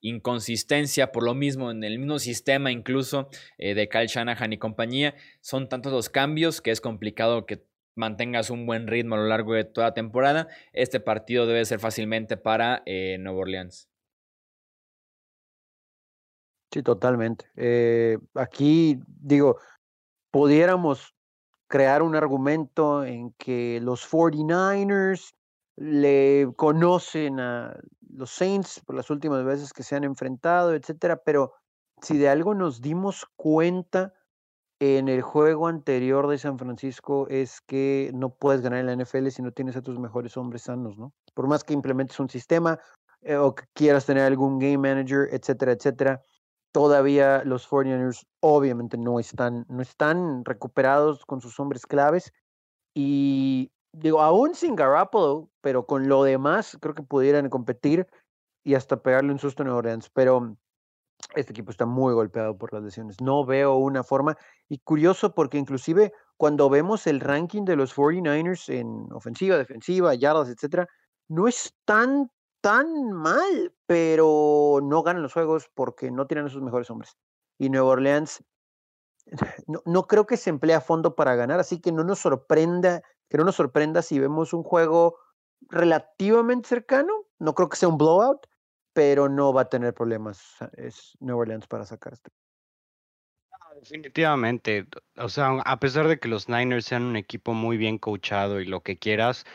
[0.00, 3.28] inconsistencia, por lo mismo en el mismo sistema incluso
[3.58, 7.64] eh, de Kyle Shanahan y compañía, son tantos los cambios que es complicado que
[7.96, 10.48] mantengas un buen ritmo a lo largo de toda temporada.
[10.72, 13.88] Este partido debe ser fácilmente para Nueva Orleans.
[16.72, 17.46] Sí, totalmente.
[18.34, 19.58] aquí digo,
[20.30, 21.14] pudiéramos
[21.70, 25.34] crear un argumento en que los 49ers
[25.76, 27.78] le conocen a
[28.12, 31.52] los Saints por las últimas veces que se han enfrentado, etcétera, pero
[32.02, 34.14] si de algo nos dimos cuenta
[34.80, 39.28] en el juego anterior de San Francisco es que no puedes ganar en la NFL
[39.28, 41.12] si no tienes a tus mejores hombres sanos, ¿no?
[41.34, 42.78] Por más que implementes un sistema
[43.20, 46.22] eh, o que quieras tener algún game manager, etcétera, etcétera,
[46.72, 52.32] Todavía los 49ers obviamente no están, no están recuperados con sus hombres claves.
[52.94, 58.06] Y digo, aún sin Garoppolo, pero con lo demás, creo que pudieran competir
[58.64, 60.10] y hasta pegarle un susto a New Orleans.
[60.10, 60.56] Pero
[61.34, 63.20] este equipo está muy golpeado por las lesiones.
[63.20, 64.36] No veo una forma.
[64.68, 70.48] Y curioso porque inclusive cuando vemos el ranking de los 49ers en ofensiva, defensiva, yardas,
[70.48, 70.88] etcétera,
[71.28, 72.30] no es tan
[72.62, 77.16] tan mal, pero no ganan los juegos porque no tienen a sus mejores hombres.
[77.58, 78.44] Y Nueva Orleans
[79.66, 83.02] no, no, creo que se emplea a fondo para ganar, así que no nos sorprenda,
[83.30, 85.16] que no nos sorprenda si vemos un juego
[85.70, 87.12] relativamente cercano.
[87.38, 88.46] No creo que sea un blowout,
[88.92, 90.56] pero no va a tener problemas.
[90.76, 92.30] Es Nueva Orleans para sacar este.
[93.76, 98.60] Definitivamente, o sea, a pesar de que los Niners sean un equipo muy bien coachado
[98.60, 99.46] y lo que quieras,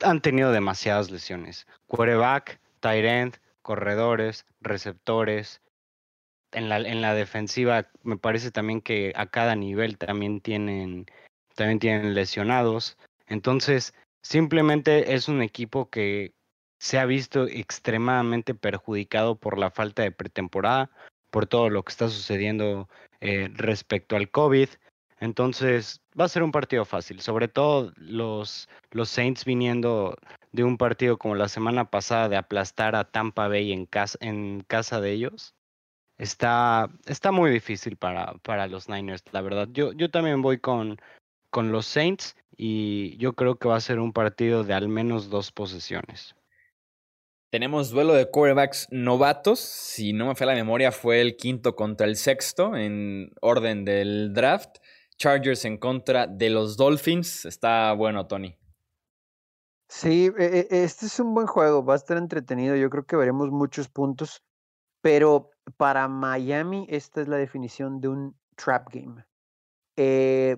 [0.00, 1.66] han tenido demasiadas lesiones.
[1.86, 5.60] Quarterback, tight end, corredores, receptores.
[6.52, 11.06] En la, en la defensiva me parece también que a cada nivel también tienen,
[11.56, 12.96] también tienen lesionados.
[13.26, 16.32] Entonces, simplemente es un equipo que
[16.78, 20.90] se ha visto extremadamente perjudicado por la falta de pretemporada,
[21.30, 22.88] por todo lo que está sucediendo
[23.20, 24.68] eh, respecto al COVID.
[25.18, 30.16] Entonces, va a ser un partido fácil, sobre todo los, los Saints viniendo
[30.52, 34.60] de un partido como la semana pasada de aplastar a Tampa Bay en casa, en
[34.68, 35.54] casa de ellos.
[36.18, 39.68] Está, está muy difícil para, para los Niners, la verdad.
[39.72, 40.98] Yo, yo también voy con,
[41.50, 45.30] con los Saints y yo creo que va a ser un partido de al menos
[45.30, 46.34] dos posesiones.
[47.50, 49.60] Tenemos duelo de quarterbacks novatos.
[49.60, 54.32] Si no me falla la memoria, fue el quinto contra el sexto en orden del
[54.34, 54.78] draft.
[55.16, 57.44] Chargers en contra de los Dolphins.
[57.44, 58.58] Está bueno, Tony.
[59.88, 62.74] Sí, e, e, este es un buen juego, va a estar entretenido.
[62.76, 64.42] Yo creo que veremos muchos puntos,
[65.00, 69.24] pero para Miami esta es la definición de un trap game.
[69.96, 70.56] Eh,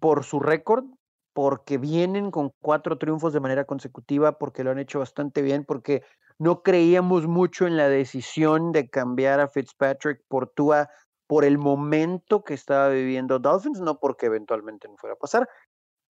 [0.00, 0.84] por su récord,
[1.32, 6.02] porque vienen con cuatro triunfos de manera consecutiva, porque lo han hecho bastante bien, porque
[6.38, 10.88] no creíamos mucho en la decisión de cambiar a Fitzpatrick por Tua
[11.28, 15.48] por el momento que estaba viviendo Dolphins, no porque eventualmente no fuera a pasar.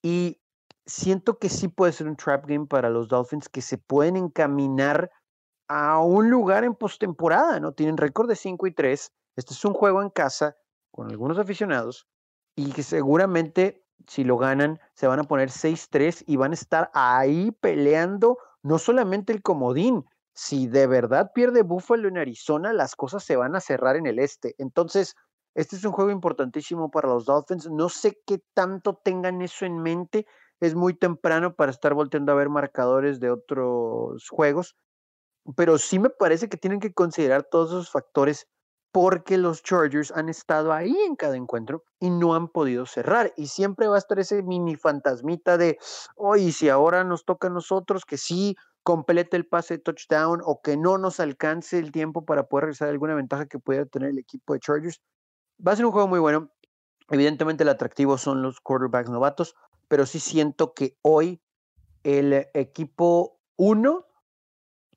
[0.03, 0.41] Y
[0.87, 5.11] siento que sí puede ser un trap game para los Dolphins que se pueden encaminar
[5.69, 7.73] a un lugar en postemporada, ¿no?
[7.73, 9.13] Tienen récord de 5 y 3.
[9.37, 10.57] Este es un juego en casa
[10.91, 12.07] con algunos aficionados
[12.59, 16.91] y que seguramente si lo ganan se van a poner 6-3 y van a estar
[16.93, 23.23] ahí peleando no solamente el comodín, si de verdad pierde Buffalo en Arizona, las cosas
[23.23, 24.57] se van a cerrar en el este.
[24.59, 25.15] Entonces,
[25.55, 27.71] este es un juego importantísimo para los Dolphins.
[27.71, 30.27] No sé qué tanto tengan eso en mente.
[30.59, 34.75] Es muy temprano para estar volteando a ver marcadores de otros juegos,
[35.57, 38.49] pero sí me parece que tienen que considerar todos esos factores
[38.93, 43.33] porque los Chargers han estado ahí en cada encuentro y no han podido cerrar.
[43.37, 45.79] Y siempre va a estar ese mini fantasmita de,
[46.17, 50.63] oye, si ahora nos toca a nosotros, que sí complete el pase de touchdown o
[50.63, 54.19] que no nos alcance el tiempo para poder realizar alguna ventaja que pudiera tener el
[54.19, 55.03] equipo de Chargers.
[55.65, 56.51] Va a ser un juego muy bueno.
[57.11, 59.55] Evidentemente el atractivo son los quarterbacks novatos,
[59.89, 61.43] pero sí siento que hoy
[62.03, 64.07] el equipo 1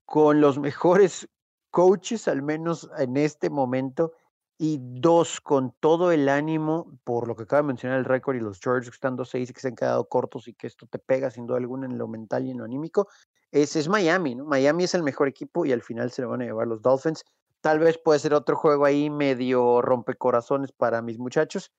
[0.04, 1.28] con los mejores
[1.72, 4.12] coaches, al menos en este momento,
[4.58, 8.40] y dos, con todo el ánimo, por lo que acaba de mencionar el récord y
[8.40, 11.00] los Chargers que están 2-6 y que se han quedado cortos y que esto te
[11.00, 13.08] pega sin duda alguna en lo mental y en lo anímico,
[13.50, 14.44] ese es Miami, ¿no?
[14.44, 17.24] Miami es el mejor equipo y al final se lo van a llevar los Dolphins.
[17.60, 21.70] Tal vez puede ser otro juego ahí medio rompecorazones para mis muchachos.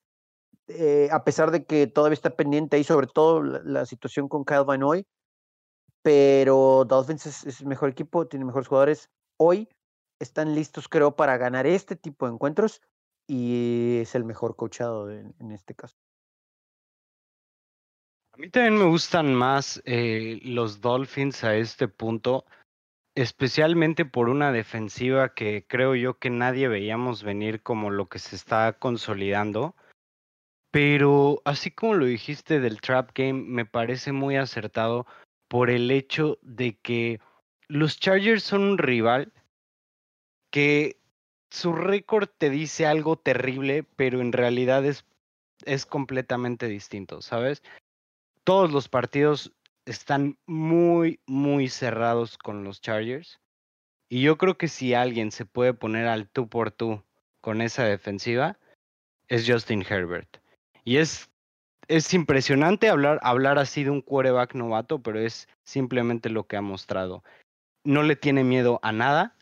[0.67, 4.63] Eh, a pesar de que todavía está pendiente ahí, sobre todo la, situación con Kyle
[4.65, 5.06] Van Hoy,
[6.03, 9.10] pero Dolphins es, el mejor equipo, tiene mejores jugadores.
[9.38, 9.67] Hoy
[10.23, 12.81] están listos, creo, para ganar este tipo de encuentros
[13.27, 15.97] y es el mejor coachado en este caso.
[18.36, 22.45] A mí también me gustan más eh, los Dolphins a este punto,
[23.13, 28.36] especialmente por una defensiva que creo yo que nadie veíamos venir como lo que se
[28.36, 29.75] está consolidando.
[30.71, 35.05] Pero así como lo dijiste del Trap Game, me parece muy acertado
[35.47, 37.19] por el hecho de que
[37.67, 39.31] los Chargers son un rival
[40.54, 40.96] que
[41.50, 45.04] su récord te dice algo terrible, pero en realidad es,
[45.66, 47.63] es completamente distinto, ¿sabes?
[48.44, 49.54] todos los partidos
[49.86, 53.39] están muy, muy cerrados con los Chargers.
[54.10, 57.04] Y yo creo que si alguien se puede poner al tú por tú
[57.42, 58.58] con esa defensiva,
[59.28, 60.38] es Justin Herbert.
[60.84, 61.30] Y es,
[61.88, 66.62] es impresionante hablar, hablar así de un quarterback novato, pero es simplemente lo que ha
[66.62, 67.24] mostrado.
[67.84, 69.36] No le tiene miedo a nada,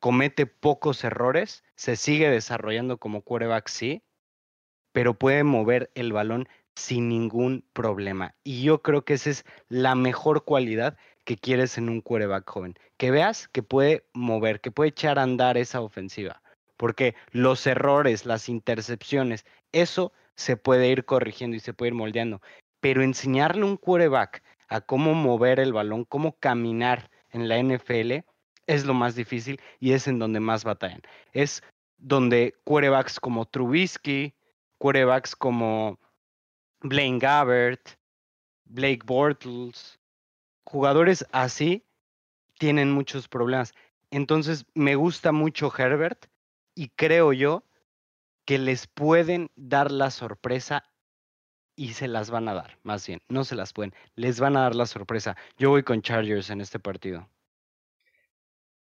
[0.00, 4.02] comete pocos errores, se sigue desarrollando como quarterback, sí,
[4.92, 8.34] pero puede mover el balón sin ningún problema.
[8.44, 12.74] Y yo creo que esa es la mejor cualidad que quieres en un quarterback joven.
[12.96, 16.40] Que veas que puede mover, que puede echar a andar esa ofensiva.
[16.76, 22.40] Porque los errores, las intercepciones, eso se puede ir corrigiendo y se puede ir moldeando.
[22.80, 28.24] Pero enseñarle a un quarterback a cómo mover el balón, cómo caminar en la NFL,
[28.68, 31.02] es lo más difícil y es en donde más batallan.
[31.32, 31.62] Es
[31.96, 34.34] donde quarterbacks como Trubisky,
[34.78, 35.98] quarterbacks como
[36.80, 37.98] Blaine Gabbert,
[38.66, 39.98] Blake Bortles,
[40.64, 41.84] jugadores así
[42.58, 43.72] tienen muchos problemas.
[44.10, 46.26] Entonces me gusta mucho Herbert
[46.74, 47.64] y creo yo
[48.44, 50.84] que les pueden dar la sorpresa
[51.74, 54.62] y se las van a dar, más bien, no se las pueden, les van a
[54.62, 55.36] dar la sorpresa.
[55.58, 57.28] Yo voy con Chargers en este partido.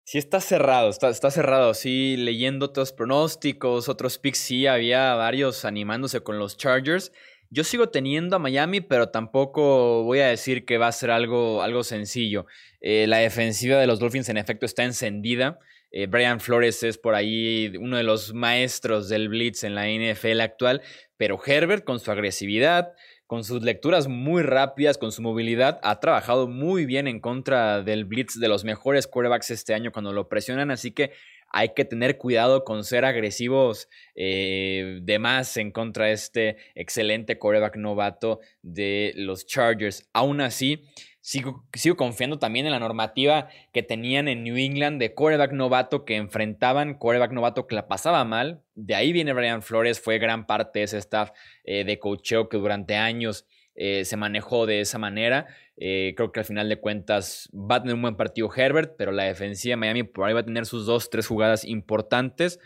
[0.08, 1.74] Sí, está cerrado, está, está cerrado.
[1.74, 7.12] Sí, leyendo otros pronósticos, otros picks, sí, había varios animándose con los Chargers.
[7.50, 11.64] Yo sigo teniendo a Miami, pero tampoco voy a decir que va a ser algo,
[11.64, 12.46] algo sencillo.
[12.82, 15.58] Eh, la defensiva de los Dolphins en efecto está encendida.
[15.90, 20.42] Eh, Brian Flores es por ahí uno de los maestros del blitz en la NFL
[20.42, 20.84] actual,
[21.18, 22.94] pero Herbert con su agresividad,
[23.28, 28.06] con sus lecturas muy rápidas, con su movilidad, ha trabajado muy bien en contra del
[28.06, 31.12] blitz de los mejores quarterbacks este año cuando lo presionan, así que
[31.50, 37.40] hay que tener cuidado con ser agresivos eh, de más en contra de este excelente
[37.40, 40.10] coreback novato de los Chargers.
[40.12, 40.84] Aún así,
[41.26, 46.18] sigo, confiando también en la normativa que tenían en New England de coreback novato que
[46.18, 48.62] enfrentaban, coreback novato que la pasaba mal.
[48.76, 51.32] De ahí viene Brian Flores, fue gran parte de ese staff
[51.64, 55.48] eh, de coacheo que durante años eh, se manejó de esa manera.
[55.78, 59.12] Eh, creo que al final de cuentas va a tener un buen partido Herbert, pero
[59.12, 62.60] la defensiva de Miami por ahí va a tener sus dos, tres jugadas importantes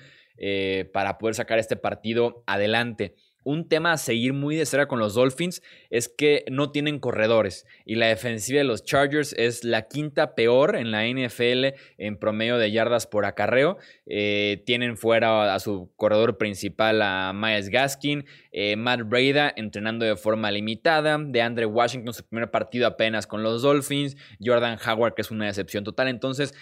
[0.93, 3.13] para poder sacar este partido adelante.
[3.49, 7.65] Un tema a seguir muy de cerca con los Dolphins es que no tienen corredores
[7.83, 12.59] y la defensiva de los Chargers es la quinta peor en la NFL en promedio
[12.59, 13.77] de yardas por acarreo.
[14.05, 20.15] Eh, tienen fuera a su corredor principal a Miles Gaskin, eh, Matt Breda entrenando de
[20.15, 25.23] forma limitada, de Andre Washington su primer partido apenas con los Dolphins, Jordan Howard que
[25.23, 26.07] es una decepción total.
[26.07, 26.53] Entonces,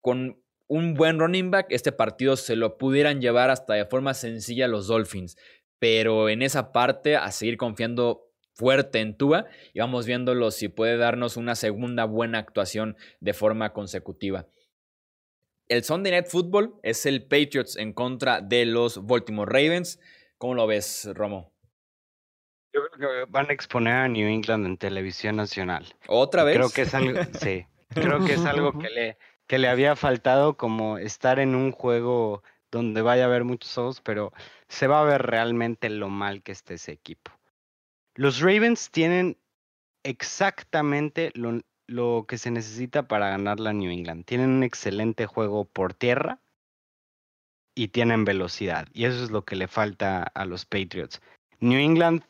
[0.00, 4.66] con un buen running back, este partido se lo pudieran llevar hasta de forma sencilla
[4.66, 5.36] los Dolphins
[5.82, 10.96] pero en esa parte a seguir confiando fuerte en Tua y vamos viéndolo si puede
[10.96, 14.46] darnos una segunda buena actuación de forma consecutiva.
[15.66, 19.98] El Sunday Night Football es el Patriots en contra de los Baltimore Ravens.
[20.38, 21.52] ¿Cómo lo ves, Romo?
[22.72, 25.84] Yo creo que van a exponer a New England en televisión nacional.
[26.06, 26.58] ¿Otra vez?
[26.58, 29.18] Creo que es algo, sí, creo que es algo que le,
[29.48, 34.00] que le había faltado como estar en un juego donde vaya a haber muchos ojos,
[34.00, 34.32] pero
[34.68, 37.30] se va a ver realmente lo mal que esté ese equipo.
[38.14, 39.36] Los Ravens tienen
[40.02, 44.24] exactamente lo, lo, que se necesita para ganar la New England.
[44.24, 46.40] Tienen un excelente juego por tierra
[47.74, 48.88] y tienen velocidad.
[48.92, 51.20] Y eso es lo que le falta a los Patriots.
[51.60, 52.24] New England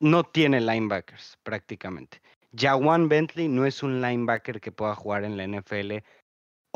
[0.00, 2.20] no tiene linebackers prácticamente.
[2.56, 6.04] Jawan Bentley no es un linebacker que pueda jugar en la NFL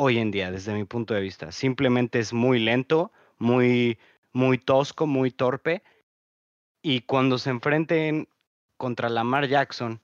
[0.00, 1.50] hoy en día, desde mi punto de vista.
[1.50, 3.98] Simplemente es muy lento, muy
[4.32, 5.82] muy tosco, muy torpe.
[6.82, 8.28] Y cuando se enfrenten
[8.76, 10.00] contra Lamar Jackson,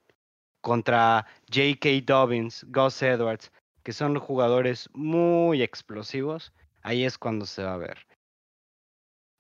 [0.60, 1.88] contra J.K.
[2.04, 3.52] Dobbins, Gus Edwards,
[3.84, 6.52] que son jugadores muy explosivos,
[6.82, 8.06] ahí es cuando se va a ver.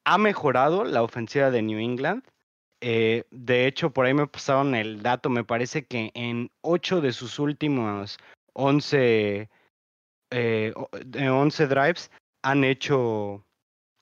[0.04, 2.22] Ha mejorado la ofensiva de New England.
[2.80, 5.28] Eh, de hecho, por ahí me pasaron el dato.
[5.30, 8.18] Me parece que en 8 de sus últimos
[8.52, 9.48] 11,
[10.34, 12.10] eh, 11 drives
[12.42, 13.44] han hecho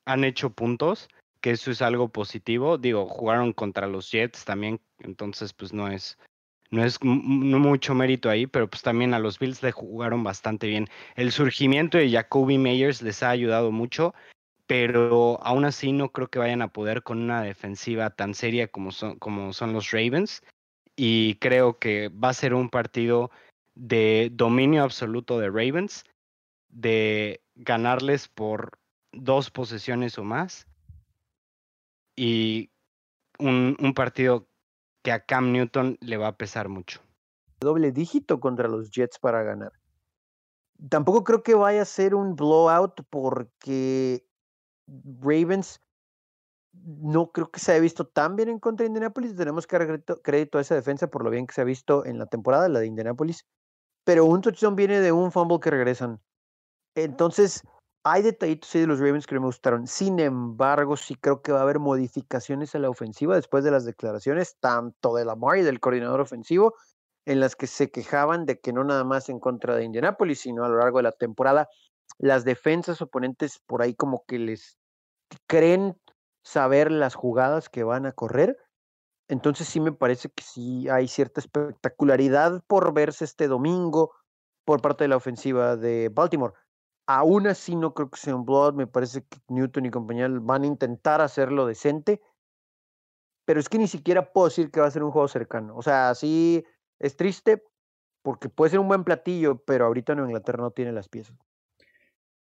[0.06, 1.08] han hecho puntos,
[1.40, 2.78] que eso es algo positivo.
[2.78, 6.18] Digo, jugaron contra los Jets también, entonces pues no es,
[6.70, 10.88] no es mucho mérito ahí, pero pues también a los Bills le jugaron bastante bien.
[11.16, 14.14] El surgimiento de Jacoby Meyers les ha ayudado mucho,
[14.66, 18.90] pero aún así no creo que vayan a poder con una defensiva tan seria como
[18.90, 20.42] son, como son los Ravens.
[20.96, 23.30] Y creo que va a ser un partido
[23.74, 26.04] de dominio absoluto de Ravens,
[26.72, 28.78] de ganarles por
[29.12, 30.66] dos posesiones o más
[32.16, 32.70] y
[33.38, 34.48] un, partido
[35.02, 37.00] que a Cam Newton le va a pesar mucho.
[37.60, 39.72] Doble dígito contra los Jets para ganar.
[40.88, 44.26] Tampoco creo que vaya a ser un blowout porque
[45.20, 45.80] Ravens
[46.72, 49.36] no creo que se haya visto tan bien en contra de Indianapolis.
[49.36, 52.18] Tenemos que dar crédito a esa defensa por lo bien que se ha visto en
[52.18, 53.46] la temporada, la de Indianapolis.
[54.04, 56.20] Pero un touchdown viene de un fumble que regresan.
[56.94, 57.62] Entonces,
[58.04, 59.86] hay detallitos de los Ravens que no me gustaron.
[59.86, 63.84] Sin embargo, sí creo que va a haber modificaciones a la ofensiva después de las
[63.84, 66.74] declaraciones, tanto de Lamar y del coordinador ofensivo,
[67.24, 70.64] en las que se quejaban de que no nada más en contra de Indianapolis, sino
[70.64, 71.68] a lo largo de la temporada,
[72.18, 74.78] las defensas oponentes por ahí como que les
[75.46, 75.96] creen
[76.44, 78.56] saber las jugadas que van a correr.
[79.28, 84.12] Entonces sí me parece que sí hay cierta espectacularidad por verse este domingo
[84.64, 86.54] por parte de la ofensiva de Baltimore.
[87.06, 88.74] Aún así, no creo que sea un blood.
[88.74, 92.20] Me parece que Newton y compañía van a intentar hacerlo decente.
[93.44, 95.76] Pero es que ni siquiera puedo decir que va a ser un juego cercano.
[95.76, 96.64] O sea, sí
[97.00, 97.64] es triste
[98.22, 101.36] porque puede ser un buen platillo, pero ahorita Nueva Inglaterra no tiene las piezas.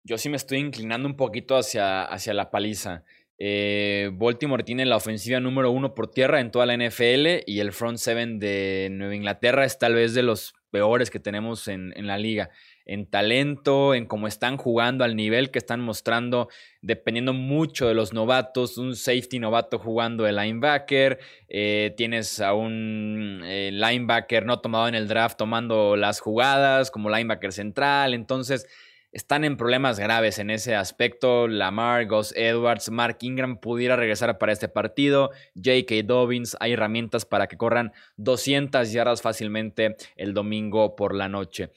[0.03, 3.03] Yo sí me estoy inclinando un poquito hacia, hacia la paliza.
[3.37, 7.73] Eh, Baltimore tiene la ofensiva número uno por tierra en toda la NFL y el
[7.73, 12.17] front seven de Nueva Inglaterra es tal vez de los peores que tenemos en, la
[12.17, 12.49] liga.
[12.85, 16.49] En talento, en cómo están jugando, al nivel que están mostrando,
[16.81, 23.41] dependiendo mucho de los novatos, un safety novato jugando de linebacker, eh, tienes a un
[23.45, 28.67] eh, linebacker no tomado en el draft tomando las jugadas como linebacker central, entonces
[29.15, 31.47] están en problemas graves en ese aspecto.
[31.47, 35.31] Lamar, Gus Edwards, Mark Ingram pudiera regresar para este partido.
[35.55, 36.03] J.K.
[36.03, 41.71] Dobbins, hay herramientas para que corran 200 yardas fácilmente el domingo por la noche.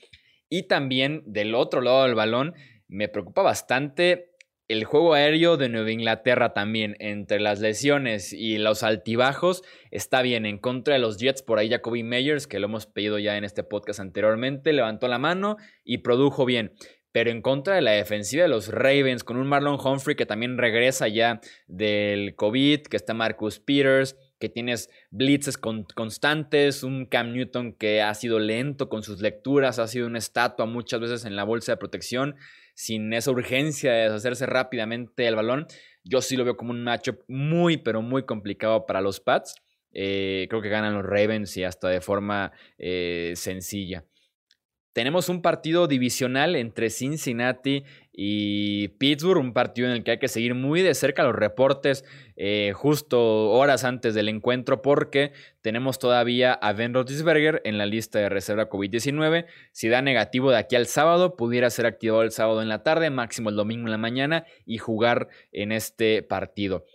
[0.48, 2.54] Y también del otro lado del balón,
[2.88, 4.32] me preocupa bastante
[4.68, 10.44] el juego aéreo de Nueva Inglaterra también, entre las lesiones y los altibajos, está bien
[10.44, 11.42] en contra de los Jets.
[11.42, 15.18] Por ahí Jacoby Meyers, que lo hemos pedido ya en este podcast anteriormente, levantó la
[15.18, 16.72] mano y produjo bien.
[17.12, 20.58] Pero en contra de la defensiva de los Ravens, con un Marlon Humphrey que también
[20.58, 27.72] regresa ya del COVID, que está Marcus Peters, que tienes blitzes constantes, un Cam Newton
[27.72, 31.44] que ha sido lento con sus lecturas, ha sido una estatua muchas veces en la
[31.44, 32.36] bolsa de protección.
[32.74, 35.66] sin esa urgencia de deshacerse rápidamente el balón.
[36.04, 39.56] Yo sí lo veo como un matchup muy, pero muy complicado para los Pats.
[39.92, 44.04] Eh, creo que ganan los Ravens y hasta de forma eh, sencilla.
[44.92, 50.26] Tenemos un partido divisional entre Cincinnati y Pittsburgh, un partido en el que hay que
[50.26, 52.04] seguir muy de cerca los reportes
[52.36, 58.18] eh, justo horas antes del encuentro porque tenemos todavía a Ben Roethlisberger en la lista
[58.18, 59.46] de reserva COVID-19.
[59.70, 63.10] Si da negativo de aquí al sábado, pudiera ser activado el sábado en la tarde,
[63.10, 66.86] máximo el domingo en la mañana y jugar en este partido.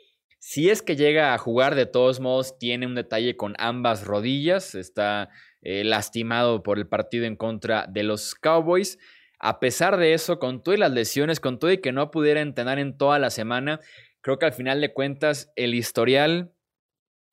[0.46, 4.76] Si es que llega a jugar, de todos modos, tiene un detalle con ambas rodillas.
[4.76, 5.30] Está
[5.62, 9.00] eh, lastimado por el partido en contra de los Cowboys.
[9.40, 12.78] A pesar de eso, con todas las lesiones, con todo y que no pudiera entrenar
[12.78, 13.80] en toda la semana,
[14.20, 16.52] creo que al final de cuentas el historial,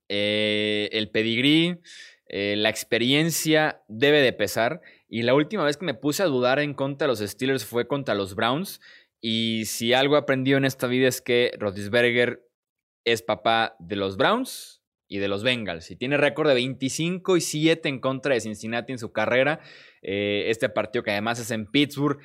[0.09, 1.81] eh, el pedigrí,
[2.27, 4.83] eh, la experiencia debe de pesar.
[5.09, 7.89] Y la última vez que me puse a dudar en contra de los Steelers fue
[7.89, 8.81] contra los Browns.
[9.21, 12.50] Y si algo he aprendido en esta vida es que Roethlisberger
[13.05, 15.91] es papá de los Browns y de los Bengals.
[15.91, 19.61] Y tiene récord de 25 y 7 en contra de Cincinnati en su carrera.
[20.03, 22.19] Eh, este partido que además es en Pittsburgh.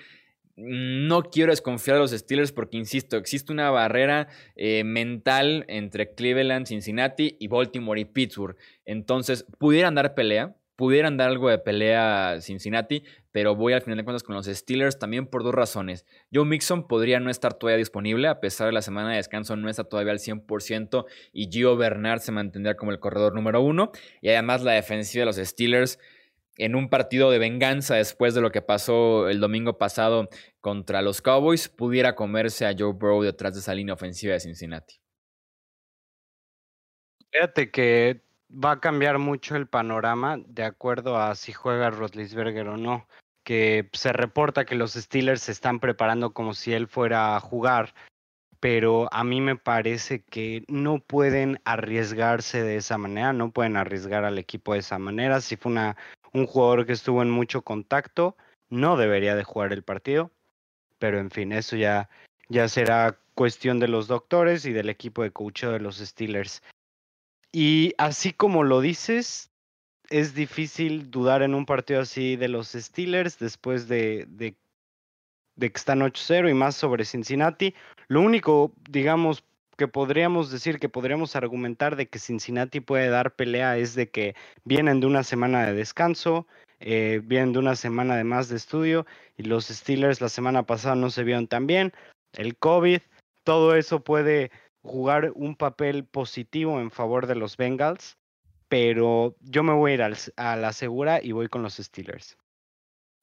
[0.55, 6.67] No quiero desconfiar de los Steelers porque, insisto, existe una barrera eh, mental entre Cleveland,
[6.67, 8.55] Cincinnati y Baltimore y Pittsburgh.
[8.85, 13.97] Entonces, pudieran dar pelea, pudieran dar algo de pelea a Cincinnati, pero voy al final
[13.97, 16.05] de cuentas con los Steelers también por dos razones.
[16.33, 19.69] Joe Mixon podría no estar todavía disponible, a pesar de la semana de descanso no
[19.69, 23.91] está todavía al 100% y Gio Bernard se mantendrá como el corredor número uno.
[24.21, 25.99] Y además la defensiva de los Steelers
[26.57, 30.29] en un partido de venganza después de lo que pasó el domingo pasado
[30.61, 34.95] contra los Cowboys, pudiera comerse a Joe Burrow detrás de esa línea ofensiva de Cincinnati.
[37.31, 42.77] Fíjate que va a cambiar mucho el panorama de acuerdo a si juega Rotlisberger o
[42.77, 43.07] no.
[43.43, 47.93] Que se reporta que los Steelers se están preparando como si él fuera a jugar,
[48.59, 54.25] pero a mí me parece que no pueden arriesgarse de esa manera, no pueden arriesgar
[54.25, 55.41] al equipo de esa manera.
[55.41, 55.95] Si fue una,
[56.33, 58.35] un jugador que estuvo en mucho contacto,
[58.69, 60.31] no debería de jugar el partido,
[60.97, 62.09] pero en fin, eso ya,
[62.49, 66.63] ya será cuestión de los doctores y del equipo de coaching de los Steelers.
[67.57, 69.49] Y así como lo dices,
[70.09, 74.57] es difícil dudar en un partido así de los Steelers después de, de,
[75.57, 77.73] que están 8-0 y más sobre Cincinnati.
[78.09, 79.45] Lo único, digamos,
[79.77, 84.35] que podríamos decir, que podríamos argumentar de que Cincinnati puede dar pelea es de que
[84.65, 86.47] vienen de una semana de descanso,
[86.81, 89.05] eh, vienen de una semana de más de estudio
[89.37, 91.93] y los Steelers la semana pasada no se vieron tan bien,
[92.33, 92.99] el COVID,
[93.45, 94.51] todo eso puede
[94.85, 98.17] jugar un papel positivo en favor de los Bengals,
[98.69, 102.37] pero yo me voy a ir a la segura y voy con los Steelers.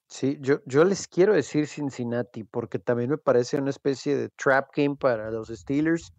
[0.09, 4.69] Sí, yo, yo les quiero decir Cincinnati porque también me parece una especie de trap
[4.77, 6.13] game para los Steelers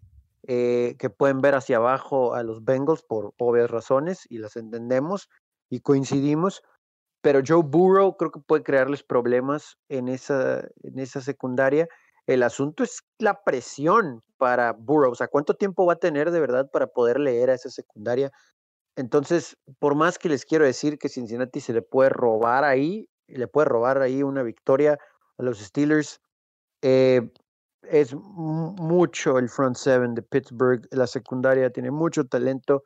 [0.48, 5.28] eh, que pueden ver hacia abajo a los Bengals por obvias razones y las entendemos
[5.70, 6.62] y coincidimos,
[7.20, 11.88] pero Joe Burrow creo que puede crearles problemas en esa, en esa secundaria
[12.26, 15.10] el asunto es la presión para Burrow.
[15.10, 18.30] O sea, ¿cuánto tiempo va a tener de verdad para poder leer a esa secundaria?
[18.94, 23.48] Entonces, por más que les quiero decir que Cincinnati se le puede robar ahí, le
[23.48, 24.98] puede robar ahí una victoria
[25.38, 26.20] a los Steelers,
[26.82, 27.32] eh,
[27.84, 30.86] es mucho el front seven de Pittsburgh.
[30.90, 32.82] La secundaria tiene mucho talento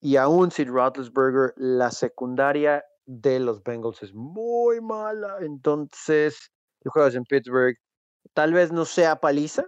[0.00, 5.36] y aún sin Roethlisberger, la secundaria de los Bengals es muy mala.
[5.40, 6.50] Entonces,
[6.80, 7.76] el juego en Pittsburgh.
[8.32, 9.66] Tal vez no sea paliza,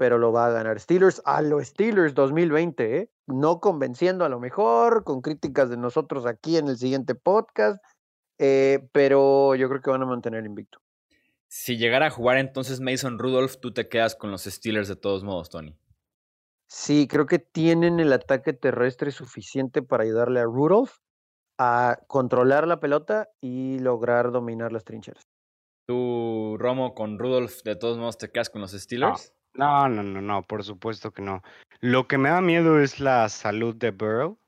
[0.00, 3.10] pero lo va a ganar Steelers a los Steelers 2020, ¿eh?
[3.26, 7.84] no convenciendo a lo mejor, con críticas de nosotros aquí en el siguiente podcast,
[8.38, 10.78] eh, pero yo creo que van a mantener invicto.
[11.48, 15.22] Si llegara a jugar entonces Mason Rudolph, tú te quedas con los Steelers de todos
[15.22, 15.76] modos, Tony.
[16.66, 20.92] Sí, creo que tienen el ataque terrestre suficiente para ayudarle a Rudolph
[21.58, 25.28] a controlar la pelota y lograr dominar las trincheras.
[25.86, 29.34] ¿Tú, Romo, con Rudolph, de todos modos te quedas con los Steelers?
[29.54, 31.42] No, no, no, no, por supuesto que no.
[31.80, 34.38] Lo que me da miedo es la salud de Burrow.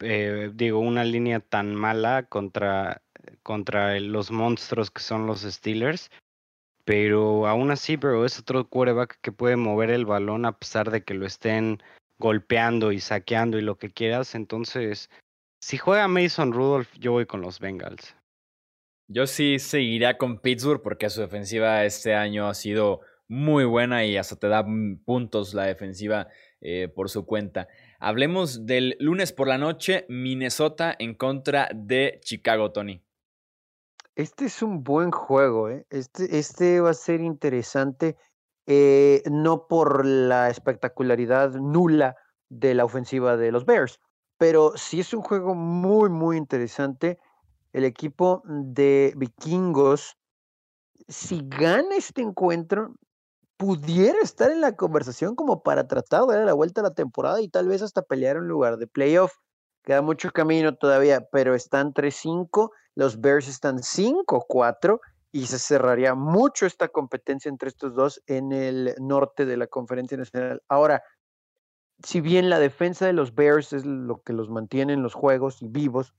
[0.00, 3.02] Eh, digo, una línea tan mala contra,
[3.42, 6.10] contra los monstruos que son los Steelers.
[6.84, 11.04] Pero aún así, Burrow es otro quarterback que puede mover el balón a pesar de
[11.04, 11.82] que lo estén
[12.18, 14.34] golpeando y saqueando y lo que quieras.
[14.34, 15.10] Entonces,
[15.62, 18.16] si juega Mason Rudolph, yo voy con los Bengals.
[19.08, 23.00] Yo sí seguiría con Pittsburgh porque su defensiva este año ha sido
[23.30, 24.66] muy buena y hasta te da
[25.04, 26.26] puntos la defensiva
[26.60, 27.68] eh, por su cuenta.
[28.00, 33.04] Hablemos del lunes por la noche, Minnesota en contra de Chicago, Tony.
[34.16, 35.86] Este es un buen juego, ¿eh?
[35.90, 38.16] Este, este va a ser interesante,
[38.66, 42.16] eh, no por la espectacularidad nula
[42.48, 44.00] de la ofensiva de los Bears,
[44.38, 47.20] pero sí es un juego muy, muy interesante.
[47.72, 50.16] El equipo de vikingos,
[51.06, 52.96] si gana este encuentro,
[53.60, 57.42] pudiera estar en la conversación como para tratar de dar la vuelta a la temporada
[57.42, 59.34] y tal vez hasta pelear un lugar de playoff.
[59.84, 65.00] Queda mucho camino todavía, pero están 3-5, los Bears están 5-4
[65.30, 70.16] y se cerraría mucho esta competencia entre estos dos en el norte de la conferencia
[70.16, 70.62] nacional.
[70.66, 71.02] Ahora,
[72.02, 75.60] si bien la defensa de los Bears es lo que los mantiene en los juegos
[75.60, 76.14] y vivos,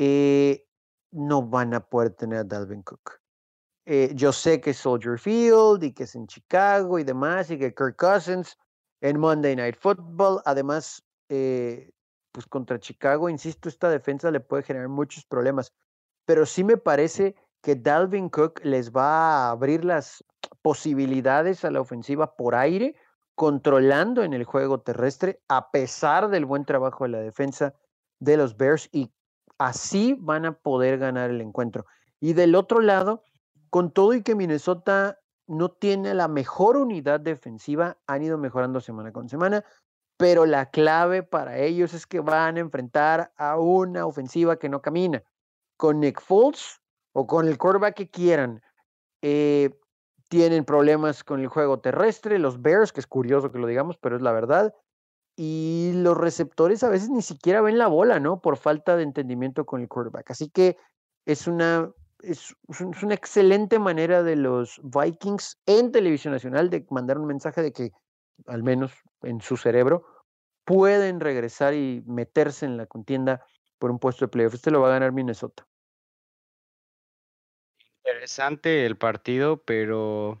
[0.00, 0.66] eh,
[1.12, 3.21] no van a poder tener a Dalvin Cook.
[3.84, 7.58] Eh, yo sé que es Soldier Field y que es en Chicago y demás, y
[7.58, 8.56] que Kirk Cousins
[9.00, 11.90] en Monday Night Football, además, eh,
[12.30, 15.72] pues contra Chicago, insisto, esta defensa le puede generar muchos problemas,
[16.24, 20.24] pero sí me parece que Dalvin Cook les va a abrir las
[20.62, 22.94] posibilidades a la ofensiva por aire,
[23.34, 27.74] controlando en el juego terrestre, a pesar del buen trabajo de la defensa
[28.20, 29.12] de los Bears, y
[29.58, 31.86] así van a poder ganar el encuentro.
[32.20, 33.24] Y del otro lado,
[33.72, 39.12] con todo y que Minnesota no tiene la mejor unidad defensiva, han ido mejorando semana
[39.12, 39.64] con semana,
[40.18, 44.82] pero la clave para ellos es que van a enfrentar a una ofensiva que no
[44.82, 45.22] camina.
[45.78, 46.82] Con Nick Foles
[47.14, 48.60] o con el quarterback que quieran,
[49.22, 49.70] eh,
[50.28, 54.16] tienen problemas con el juego terrestre, los Bears, que es curioso que lo digamos, pero
[54.16, 54.74] es la verdad,
[55.34, 58.42] y los receptores a veces ni siquiera ven la bola, ¿no?
[58.42, 60.30] Por falta de entendimiento con el quarterback.
[60.30, 60.76] Así que
[61.24, 61.90] es una,
[62.22, 67.62] es, es una excelente manera de los Vikings en televisión nacional de mandar un mensaje
[67.62, 67.92] de que,
[68.46, 68.92] al menos
[69.22, 70.04] en su cerebro,
[70.64, 73.44] pueden regresar y meterse en la contienda
[73.78, 74.54] por un puesto de playoff.
[74.54, 75.66] Este lo va a ganar Minnesota.
[78.04, 80.40] Interesante el partido, pero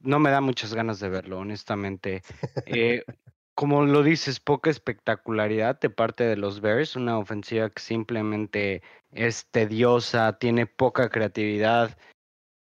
[0.00, 2.22] no me da muchas ganas de verlo, honestamente.
[2.66, 3.04] Eh,
[3.58, 9.46] como lo dices, poca espectacularidad de parte de los Bears, una ofensiva que simplemente es
[9.50, 11.98] tediosa, tiene poca creatividad.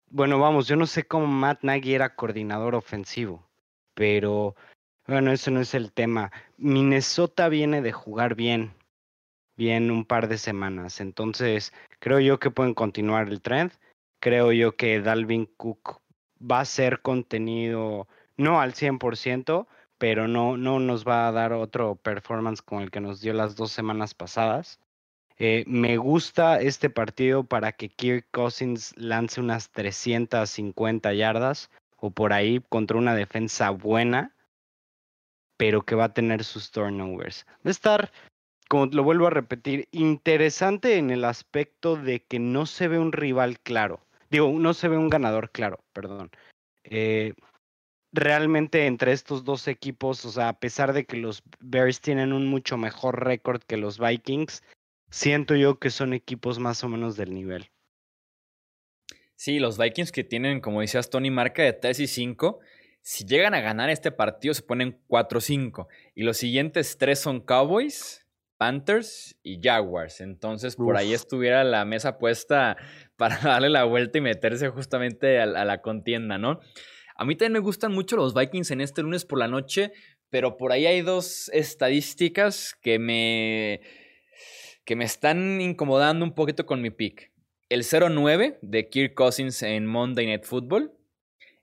[0.08, 3.48] Bueno, vamos, yo no sé cómo Matt Nagy era coordinador ofensivo,
[3.94, 4.56] pero
[5.06, 6.32] bueno, eso no es el tema.
[6.56, 8.74] Minnesota viene de jugar bien,
[9.56, 13.70] bien un par de semanas, entonces creo yo que pueden continuar el trend.
[14.18, 16.00] Creo yo que Dalvin Cook
[16.42, 19.68] va a ser contenido, no al 100%,
[20.00, 23.54] pero no, no nos va a dar otro performance como el que nos dio las
[23.54, 24.80] dos semanas pasadas.
[25.36, 32.32] Eh, me gusta este partido para que Kirk Cousins lance unas 350 yardas o por
[32.32, 34.34] ahí contra una defensa buena,
[35.58, 37.44] pero que va a tener sus turnovers.
[37.58, 38.10] Va a estar,
[38.70, 43.12] como lo vuelvo a repetir, interesante en el aspecto de que no se ve un
[43.12, 44.00] rival claro.
[44.30, 46.30] Digo, no se ve un ganador claro, perdón.
[46.84, 47.34] Eh,
[48.12, 52.46] realmente entre estos dos equipos, o sea, a pesar de que los Bears tienen un
[52.46, 54.62] mucho mejor récord que los Vikings,
[55.10, 57.70] siento yo que son equipos más o menos del nivel.
[59.36, 62.60] Sí, los Vikings que tienen, como decías Tony, marca de 3 y 5,
[63.02, 65.86] si llegan a ganar este partido se ponen 4-5.
[66.14, 68.26] Y los siguientes tres son Cowboys,
[68.58, 70.20] Panthers y Jaguars.
[70.20, 72.76] Entonces por ahí estuviera la mesa puesta
[73.16, 76.60] para darle la vuelta y meterse justamente a la contienda, ¿no?
[77.20, 79.92] A mí también me gustan mucho los Vikings en este lunes por la noche,
[80.30, 83.82] pero por ahí hay dos estadísticas que me,
[84.86, 87.30] que me están incomodando un poquito con mi pick.
[87.68, 90.94] El 0-9 de Kirk Cousins en Monday Night Football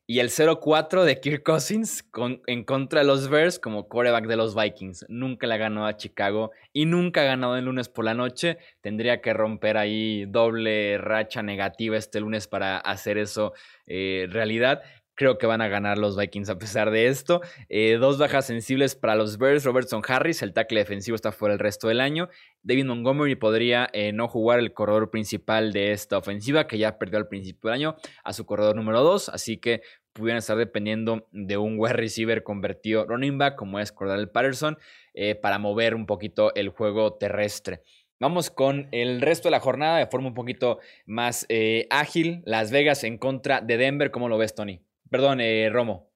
[0.10, 2.10] y el 0-4 de Kirk Cousins
[2.47, 5.05] en contra de los Bears como quarterback de los Vikings.
[5.10, 8.58] Nunca le ha ganado a Chicago y nunca ha ganado el lunes por la noche.
[8.80, 13.51] Tendría que romper ahí doble racha negativa este lunes para hacer eso
[13.86, 14.82] eh, realidad.
[15.18, 17.41] Creo que van a ganar los Vikings a pesar de esto.
[17.70, 19.65] Eh, dos bajas sensibles para los Bears.
[19.65, 22.30] Robertson Harris, el tackle defensivo, está fuera el resto del año.
[22.61, 27.18] David Montgomery podría eh, no jugar el corredor principal de esta ofensiva, que ya perdió
[27.18, 29.30] al principio del año, a su corredor número 2.
[29.30, 29.82] Así que
[30.13, 34.78] pudieran estar dependiendo de un wide receiver convertido running back, como es Cordell Patterson,
[35.15, 37.82] eh, para mover un poquito el juego terrestre.
[38.20, 41.47] Vamos con el resto de la jornada de forma un poquito más
[41.89, 42.43] ágil.
[42.45, 44.11] Las Vegas en contra de Denver.
[44.11, 44.87] ¿Cómo lo ves, Tony?
[45.10, 46.12] Perdón, eh, Romo.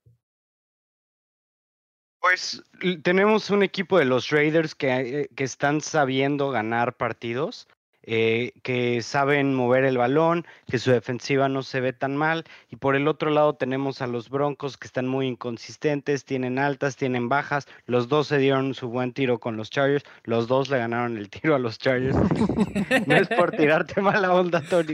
[2.20, 2.64] Pues
[3.04, 7.68] tenemos un equipo de los Raiders que, eh, que están sabiendo ganar partidos.
[8.04, 12.45] Eh, que saben mover el balón, que su defensiva no se ve tan mal.
[12.70, 16.95] Y por el otro lado tenemos a los Broncos que están muy inconsistentes, tienen altas,
[16.95, 17.68] tienen bajas.
[17.86, 21.30] Los dos se dieron su buen tiro con los Chargers, los dos le ganaron el
[21.30, 22.16] tiro a los Chargers.
[23.08, 24.93] no es por tirarte mala onda, Tony,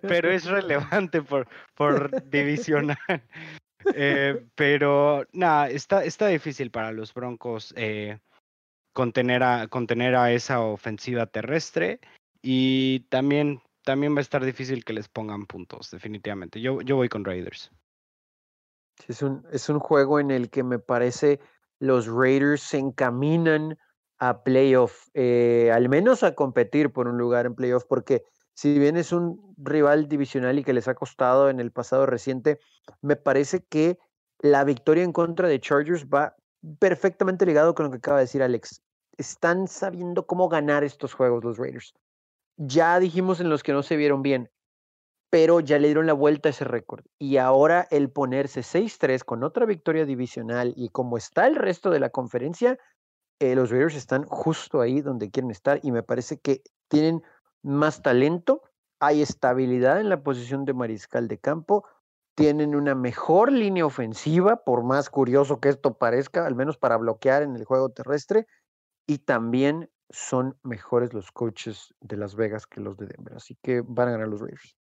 [0.00, 2.96] pero, es relevante por, por divisional.
[3.94, 8.18] Eh, pero nada, está, está difícil para los Broncos eh,
[8.92, 12.00] contener, a, contener a esa ofensiva terrestre
[12.42, 16.60] y también, también va a estar difícil que les pongan puntos, definitivamente.
[16.60, 17.70] Yo, yo voy con Raiders.
[19.08, 21.40] Es un, es un juego en el que me parece
[21.78, 23.78] los Raiders se encaminan
[24.18, 28.22] a playoff, eh, al menos a competir por un lugar en playoff, porque
[28.54, 32.60] si bien es un rival divisional y que les ha costado en el pasado reciente,
[33.00, 33.98] me parece que
[34.38, 36.36] la victoria en contra de Chargers va
[36.78, 38.80] perfectamente ligado con lo que acaba de decir Alex.
[39.16, 41.94] Están sabiendo cómo ganar estos juegos los Raiders.
[42.56, 44.50] Ya dijimos en los que no se vieron bien,
[45.30, 47.04] pero ya le dieron la vuelta a ese récord.
[47.18, 52.00] Y ahora el ponerse 6-3 con otra victoria divisional y como está el resto de
[52.00, 52.78] la conferencia,
[53.40, 57.22] eh, los Raiders están justo ahí donde quieren estar y me parece que tienen
[57.62, 58.62] más talento,
[59.00, 61.84] hay estabilidad en la posición de mariscal de campo,
[62.36, 67.42] tienen una mejor línea ofensiva, por más curioso que esto parezca, al menos para bloquear
[67.42, 68.46] en el juego terrestre,
[69.06, 73.82] y también son mejores los coaches de Las Vegas que los de Denver, así que
[73.84, 74.76] van a ganar los Raiders.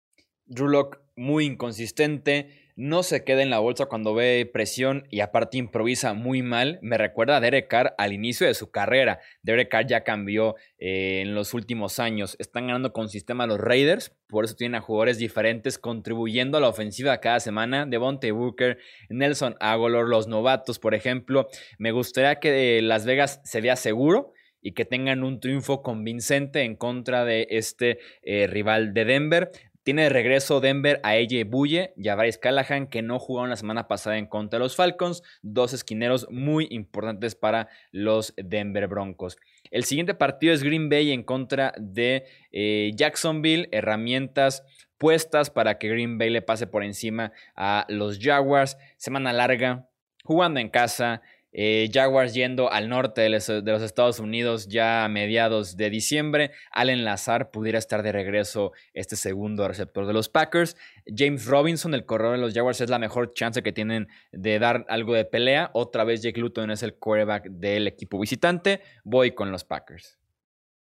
[0.50, 5.58] Drew Lock muy inconsistente, no se queda en la bolsa cuando ve presión y aparte
[5.58, 6.80] improvisa muy mal.
[6.82, 9.20] Me recuerda a Derek Carr al inicio de su carrera.
[9.44, 12.36] Derek Carr ya cambió eh, en los últimos años.
[12.40, 16.70] Están ganando con sistema los Raiders, por eso tienen a jugadores diferentes contribuyendo a la
[16.70, 17.86] ofensiva cada semana.
[17.86, 21.48] Devontae Booker, Nelson Agolor, los novatos, por ejemplo.
[21.78, 26.76] Me gustaría que Las Vegas se vea seguro y que tengan un triunfo convincente en
[26.76, 29.52] contra de este eh, rival de Denver.
[29.84, 33.56] Tiene de regreso Denver a AJ Buye y a Bryce Callahan, que no jugaron la
[33.56, 35.24] semana pasada en contra de los Falcons.
[35.42, 39.38] Dos esquineros muy importantes para los Denver Broncos.
[39.72, 43.70] El siguiente partido es Green Bay en contra de eh, Jacksonville.
[43.72, 44.64] Herramientas
[44.98, 48.78] puestas para que Green Bay le pase por encima a los Jaguars.
[48.98, 49.90] Semana larga,
[50.24, 51.22] jugando en casa.
[51.52, 56.52] Eh, Jaguars yendo al norte de los, Estados Unidos ya a mediados de diciembre.
[56.72, 60.78] Allen Lazar pudiera estar de regreso este segundo receptor de los Packers.
[61.06, 64.86] James Robinson, el corredor de los Jaguars, es la mejor chance que tienen de dar
[64.90, 65.72] algo de pelea.
[65.74, 68.82] Otra vez Jake Luton es el quarterback del equipo visitante.
[69.04, 70.20] Voy con los Packers.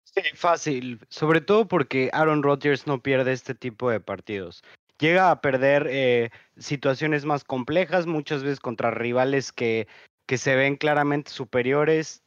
[0.04, 0.98] Sí, fácil.
[1.08, 4.62] Sobre todo porque Aaron Rodgers no pierde este tipo de partidos
[5.00, 9.88] llega a perder eh, situaciones más complejas, muchas veces contra rivales que
[10.26, 12.22] que se ven claramente superiores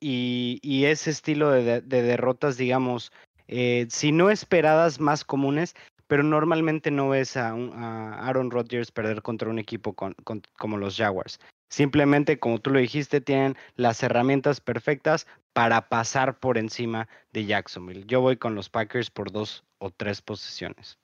[0.00, 3.12] y, ese estilo de, derrotas, digamos,
[3.48, 5.74] eh, si no esperadas, más comunes,
[6.06, 11.38] pero normalmente no ves a, Aaron Rodgers perder contra un equipo como los Jaguars.
[11.70, 18.04] Simplemente, como tú lo dijiste, tienen las herramientas perfectas para pasar por encima de Jacksonville.
[18.06, 20.98] Yo voy con los Packers por dos o tres posiciones.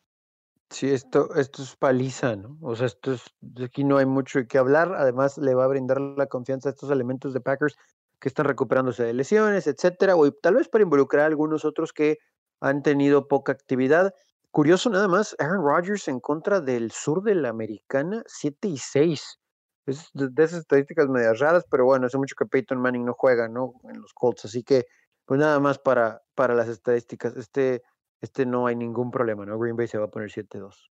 [0.70, 2.58] Sí, esto, esto es paliza, ¿no?
[2.60, 3.22] O sea, esto es,
[3.64, 4.94] aquí no hay mucho qué hablar.
[4.94, 7.76] Además, le va a brindar la confianza a estos elementos de Packers
[8.18, 12.18] que están recuperándose de lesiones, etcétera, o tal vez para involucrar a algunos otros que
[12.60, 14.12] han tenido poca actividad.
[14.50, 19.38] Curioso nada más, Aaron Rodgers en contra del sur de la americana, 7 y 6.
[19.86, 23.48] Es de, esas estadísticas medias raras, pero bueno, hace mucho que Peyton Manning no juega,
[23.48, 23.74] ¿no?
[23.84, 24.86] En los Colts, así que,
[25.26, 27.36] pues nada más para, para las estadísticas.
[27.36, 27.82] Este
[28.20, 29.58] este no hay ningún problema, ¿no?
[29.58, 30.90] Green Bay se va a poner 7-2.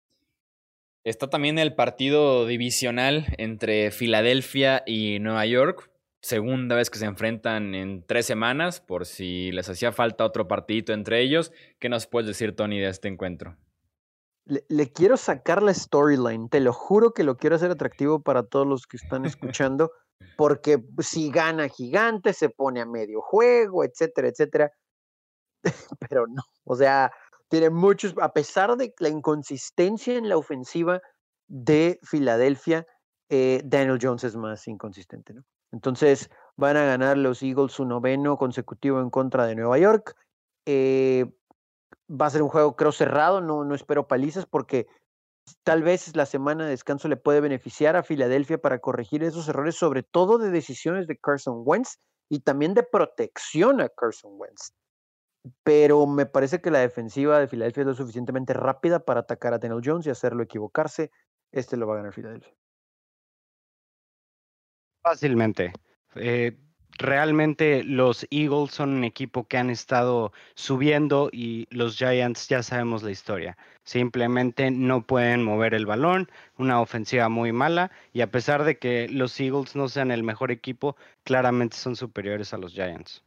[1.05, 5.91] Está también el partido divisional entre Filadelfia y Nueva York.
[6.21, 10.93] Segunda vez que se enfrentan en tres semanas, por si les hacía falta otro partidito
[10.93, 11.53] entre ellos.
[11.79, 13.57] ¿Qué nos puedes decir, Tony, de este encuentro?
[14.45, 16.49] Le, quiero sacar la storyline.
[16.49, 19.25] Te lo juro que lo quiero hacer atractivo para todos los que están
[19.65, 19.93] escuchando,
[20.37, 24.73] porque si gana gigante, se pone a medio juego, etcétera, etcétera.
[26.11, 26.43] pero no.
[26.65, 27.13] O sea,
[27.49, 31.01] tiene muchos, a pesar de la inconsistencia en la ofensiva
[31.47, 32.87] de Filadelfia,
[33.31, 35.45] eh, Daniel Jones es más inconsistente, ¿no?
[35.73, 40.15] Entonces van a ganar los Eagles su noveno consecutivo en contra de Nueva York.
[40.67, 41.27] Eh,
[42.11, 44.87] va a ser un juego, creo, cerrado, no, no espero palizas porque
[45.63, 49.77] tal vez la semana de descanso le puede beneficiar a Filadelfia para corregir esos errores,
[49.77, 51.99] sobre todo de decisiones de Carson Wentz
[52.31, 54.73] y también de protección a Carson Wentz
[55.63, 59.59] pero me parece que la defensiva de Filadelfia es lo suficientemente rápida para atacar a
[59.59, 61.11] Daniel Jones y hacerlo equivocarse.
[61.53, 62.55] Este lo va a ganar Filadelfia.
[65.03, 65.73] Fácilmente.
[66.17, 66.59] Eh,
[66.99, 73.03] realmente los Eagles son un equipo que han estado subiendo y los Giants ya sabemos
[73.03, 73.57] la historia.
[73.85, 79.09] Simplemente no pueden mover el balón, una ofensiva muy mala y a pesar de que
[79.09, 83.25] los Eagles no sean el mejor equipo, claramente son superiores a los Giants.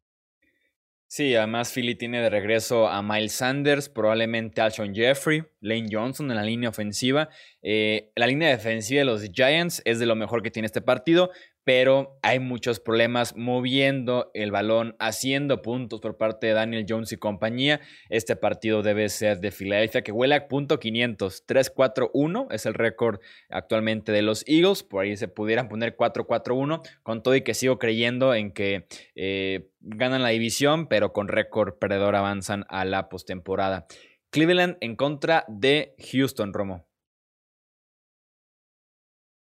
[1.14, 6.38] Sí, además Philly tiene de regreso a Miles Sanders, probablemente Alshon Jeffrey, Lane Johnson en
[6.38, 7.28] la línea ofensiva.
[7.62, 11.32] Eh, la línea defensiva de los Giants es de lo mejor que tiene este partido,
[11.64, 17.18] pero hay muchos problemas moviendo el balón, haciendo puntos por parte de Daniel Jones y
[17.18, 17.82] compañía.
[18.09, 21.45] Este partido debe ser de Filadelfia, que huele a punto 500.
[21.47, 24.84] 3-4-1 es el récord actualmente de los Eagles.
[24.84, 29.70] Por ahí se pudieran poner 4-4-1, con todo y que sigo creyendo en que eh,
[29.82, 33.86] ganan la división, pero con récord perdedor avanzan a la postemporada.
[34.32, 36.91] Cleveland en contra de Houston, Romo.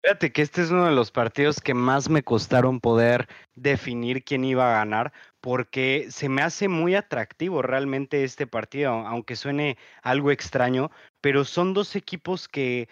[0.04, 4.44] Fíjate que este es uno de los partidos que más me costaron poder definir quién
[4.44, 10.30] iba a ganar, porque se me hace muy atractivo realmente este partido, aunque suene algo
[10.30, 10.90] extraño,
[11.22, 12.86] pero son dos equipos que,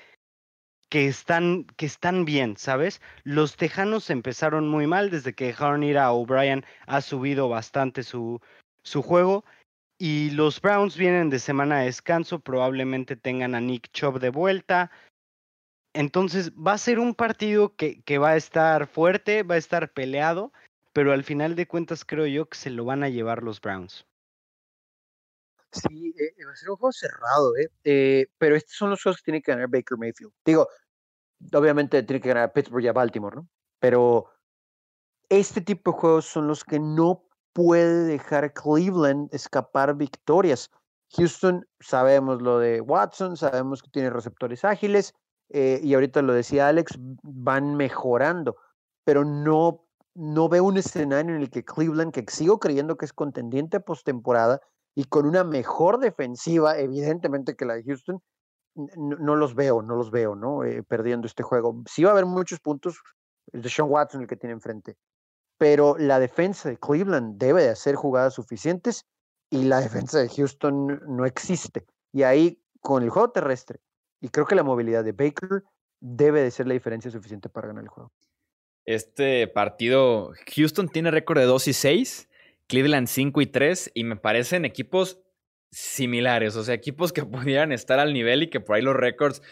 [0.89, 3.03] que, están, que están bien, ¿sabes?
[3.25, 8.41] Los Tejanos empezaron muy mal, desde que dejaron ir a O'Brien ha subido bastante su,
[8.85, 9.45] su juego.
[9.99, 14.91] Y los Browns vienen de semana de descanso, probablemente tengan a Nick Chubb de vuelta.
[15.95, 20.53] Entonces va a ser un partido que, va a estar fuerte, va a estar peleado,
[20.93, 24.07] pero al final de cuentas creo yo que se lo van a llevar los Browns.
[25.73, 27.71] Sí, eh, va a ser un juego cerrado, ¿eh?
[27.85, 28.27] ¿eh?
[28.39, 30.33] Pero estos son los juegos que tiene que ganar Baker Mayfield.
[30.45, 30.69] Digo,
[31.55, 33.49] obviamente tiene que ganar Pittsburgh y a Baltimore, ¿no?
[33.79, 34.31] Pero
[35.29, 40.71] este tipo de juegos son los que no puede dejar Cleveland escapar victorias.
[41.17, 45.15] Houston, sabemos lo de Watson, sabemos que tiene receptores ágiles,
[45.55, 48.57] eh, y ahorita lo decía Alex, van mejorando,
[49.05, 49.85] pero no,
[50.15, 54.63] no veo un escenario en el que Cleveland, que sigo creyendo que es contendiente postemporada
[54.95, 58.23] y con una mejor defensiva, evidentemente que la de Houston,
[58.75, 60.65] no, los veo, no los veo, ¿no?
[60.65, 61.83] Eh, perdiendo este juego.
[61.87, 63.03] Sí va a haber muchos puntos,
[63.53, 64.97] el de Sean Watson el que tiene enfrente,
[65.59, 69.05] pero la defensa de Cleveland debe de hacer jugadas suficientes
[69.51, 71.85] y la defensa de Houston no existe.
[72.11, 73.81] Y ahí, con el juego terrestre
[74.23, 75.65] y creo que la movilidad de Baker
[76.01, 78.13] debe de ser la diferencia suficiente para ganar el juego.
[78.87, 82.29] Este partido, Houston tiene récord de 2 y 6,
[82.69, 85.21] Cleveland 5 y 3, y me parecen equipos
[85.73, 89.43] similares, o sea, equipos que pudieran estar al nivel y que por ahí los récords,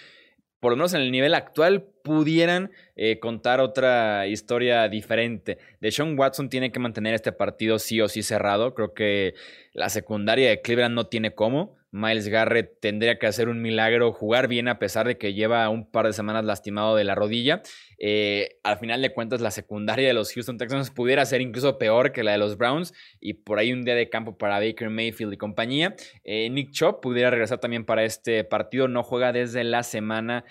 [0.60, 5.58] por lo menos en el nivel actual, pudieran eh, contar otra historia diferente.
[5.80, 8.74] De Sean Watson tiene que mantener este partido sí o sí cerrado.
[8.74, 9.34] Creo que
[9.72, 11.79] la secundaria de Cleveland no tiene cómo.
[11.92, 15.90] Miles Garrett tendría que hacer un milagro, jugar bien a pesar de que lleva un
[15.90, 17.62] par de semanas lastimado de la rodilla.
[17.98, 22.12] Eh, al final de cuentas, la secundaria de los Houston Texans pudiera ser incluso peor
[22.12, 25.32] que la de los Browns y por ahí un día de campo para Baker Mayfield
[25.32, 25.96] y compañía.
[26.22, 30.44] Eh, Nick Chop pudiera regresar también para este partido, no juega desde la semana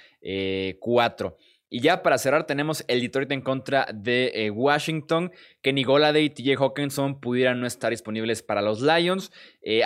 [0.79, 1.37] 4.
[1.39, 5.31] Eh, y ya para cerrar tenemos el Detroit en contra de Washington.
[5.61, 9.31] Kenny Goladay y TJ Hawkinson pudieran no estar disponibles para los Lions.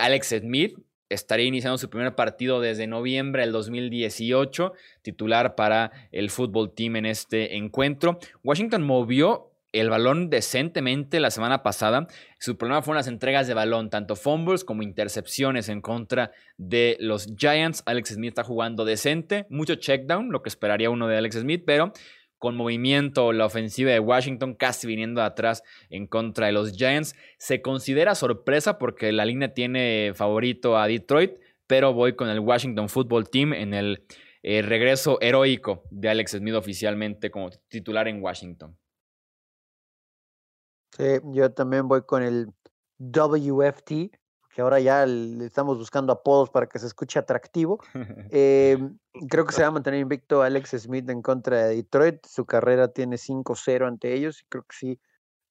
[0.00, 0.78] Alex Smith
[1.14, 7.06] estaría iniciando su primer partido desde noviembre del 2018, titular para el fútbol team en
[7.06, 8.18] este encuentro.
[8.42, 12.06] Washington movió el balón decentemente la semana pasada.
[12.38, 17.26] Su problema fueron las entregas de balón, tanto fumbles como intercepciones en contra de los
[17.36, 17.82] Giants.
[17.84, 21.92] Alex Smith está jugando decente, mucho checkdown, lo que esperaría uno de Alex Smith, pero
[22.44, 27.16] con movimiento, la ofensiva de Washington casi viniendo atrás en contra de los Giants.
[27.38, 32.90] Se considera sorpresa porque la línea tiene favorito a Detroit, pero voy con el Washington
[32.90, 34.06] Football Team en el
[34.42, 38.76] eh, regreso heroico de Alex Smith oficialmente como titular en Washington.
[40.98, 42.48] Sí, yo también voy con el
[42.98, 44.10] WFT,
[44.54, 47.80] que ahora ya le estamos buscando apodos para que se escuche atractivo.
[48.30, 48.98] Em,
[49.28, 52.24] creo que se va a mantener invicto Alex Smith en contra de Detroit.
[52.24, 55.00] Su carrera tiene 5-0 ante ellos y creo que sí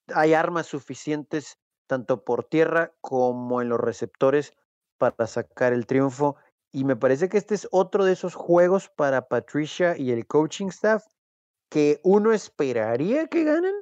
[0.08, 4.54] hay armas suficientes tanto por tierra como en los receptores
[4.98, 6.38] para sacar el triunfo.
[6.72, 10.68] Y me parece que este es otro de esos juegos para Patricia y el coaching
[10.68, 11.06] staff
[11.70, 13.76] que uno esperaría que ganen,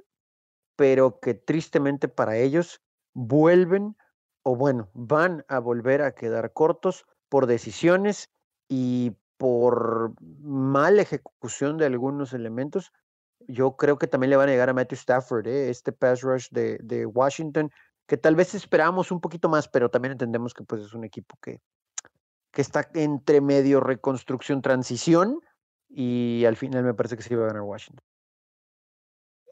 [0.76, 2.82] pero que tristemente para ellos
[3.14, 3.96] vuelven
[4.44, 8.30] o bueno, van a volver a quedar cortos por decisiones
[8.68, 12.92] y por mala ejecución de algunos elementos.
[13.48, 15.70] Yo creo que también le van a llegar a Matthew Stafford, ¿eh?
[15.70, 17.72] este pass rush de, Washington,
[18.08, 21.38] que tal vez esperamos un poquito más, pero también entendemos que pues, es un equipo
[21.42, 21.60] que,
[22.52, 25.40] que está entre medio reconstrucción, transición,
[25.90, 28.06] y al final me parece que sí va a ganar Washington.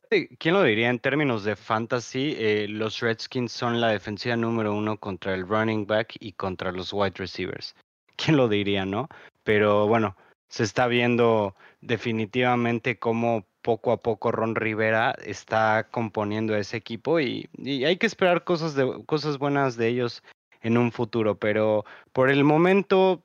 [0.10, 2.34] ¿Quién lo diría en términos de fantasy?
[2.36, 6.91] Eh, los Redskins son la defensiva número uno contra el running back y contra los
[6.91, 7.76] wide receivers.
[8.16, 9.07] ¿Quién lo diría, no?
[9.43, 10.18] Pero bueno,
[10.49, 17.47] se está viendo definitivamente cómo poco a poco Ron Rivera está componiendo ese equipo y,
[17.86, 20.24] hay que esperar cosas, de, cosas buenas de ellos
[20.62, 23.24] en un futuro, pero por el momento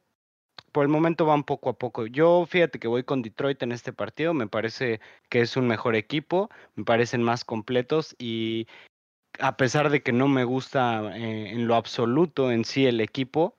[0.75, 2.09] por el momento van poco a poco.
[2.09, 5.95] Yo fíjate que voy con Detroit en este partido, me parece que es un mejor
[5.95, 8.67] equipo, me parecen más completos y
[9.39, 13.55] a pesar de que no me gusta eh, en lo absoluto en sí el equipo,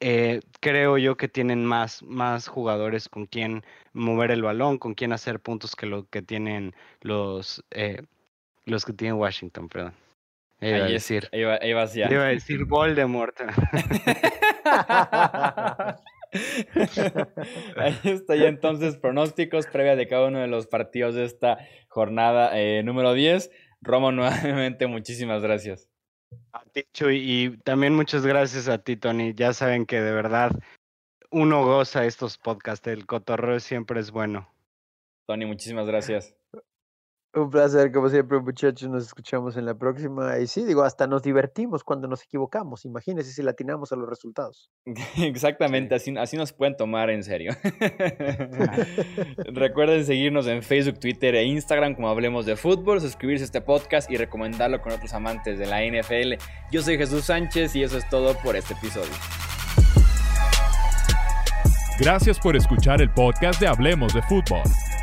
[0.00, 5.12] eh, creo yo que tienen más, más jugadores con quien mover el balón, con quien
[5.12, 8.00] hacer puntos que lo que tienen los, eh,
[8.64, 9.92] los que tiene Washington, perdón.
[10.62, 11.28] Iba a decir.
[11.32, 13.38] Iba, iba a decir Voldemort.
[17.76, 21.58] Ahí está ya entonces pronósticos previa de cada uno de los partidos de esta
[21.88, 23.50] jornada eh, número 10.
[23.82, 25.88] Romo, nuevamente muchísimas gracias.
[26.52, 29.34] A ti, Chuy, y también muchas gracias a ti, Tony.
[29.34, 30.52] Ya saben que de verdad
[31.30, 32.86] uno goza estos podcasts.
[32.86, 34.48] El cotorreo siempre es bueno.
[35.26, 36.34] Tony, muchísimas gracias.
[37.36, 38.88] Un placer, como siempre, muchachos.
[38.88, 40.38] Nos escuchamos en la próxima.
[40.38, 42.86] Y sí, digo, hasta nos divertimos cuando nos equivocamos.
[42.86, 44.70] Imagínense si latinamos a los resultados.
[45.18, 47.52] Exactamente, así, así nos pueden tomar en serio.
[49.52, 54.10] Recuerden seguirnos en Facebook, Twitter e Instagram como Hablemos de Fútbol, suscribirse a este podcast
[54.10, 56.42] y recomendarlo con otros amantes de la NFL.
[56.72, 59.12] Yo soy Jesús Sánchez y eso es todo por este episodio.
[62.00, 64.62] Gracias por escuchar el podcast de Hablemos de Fútbol.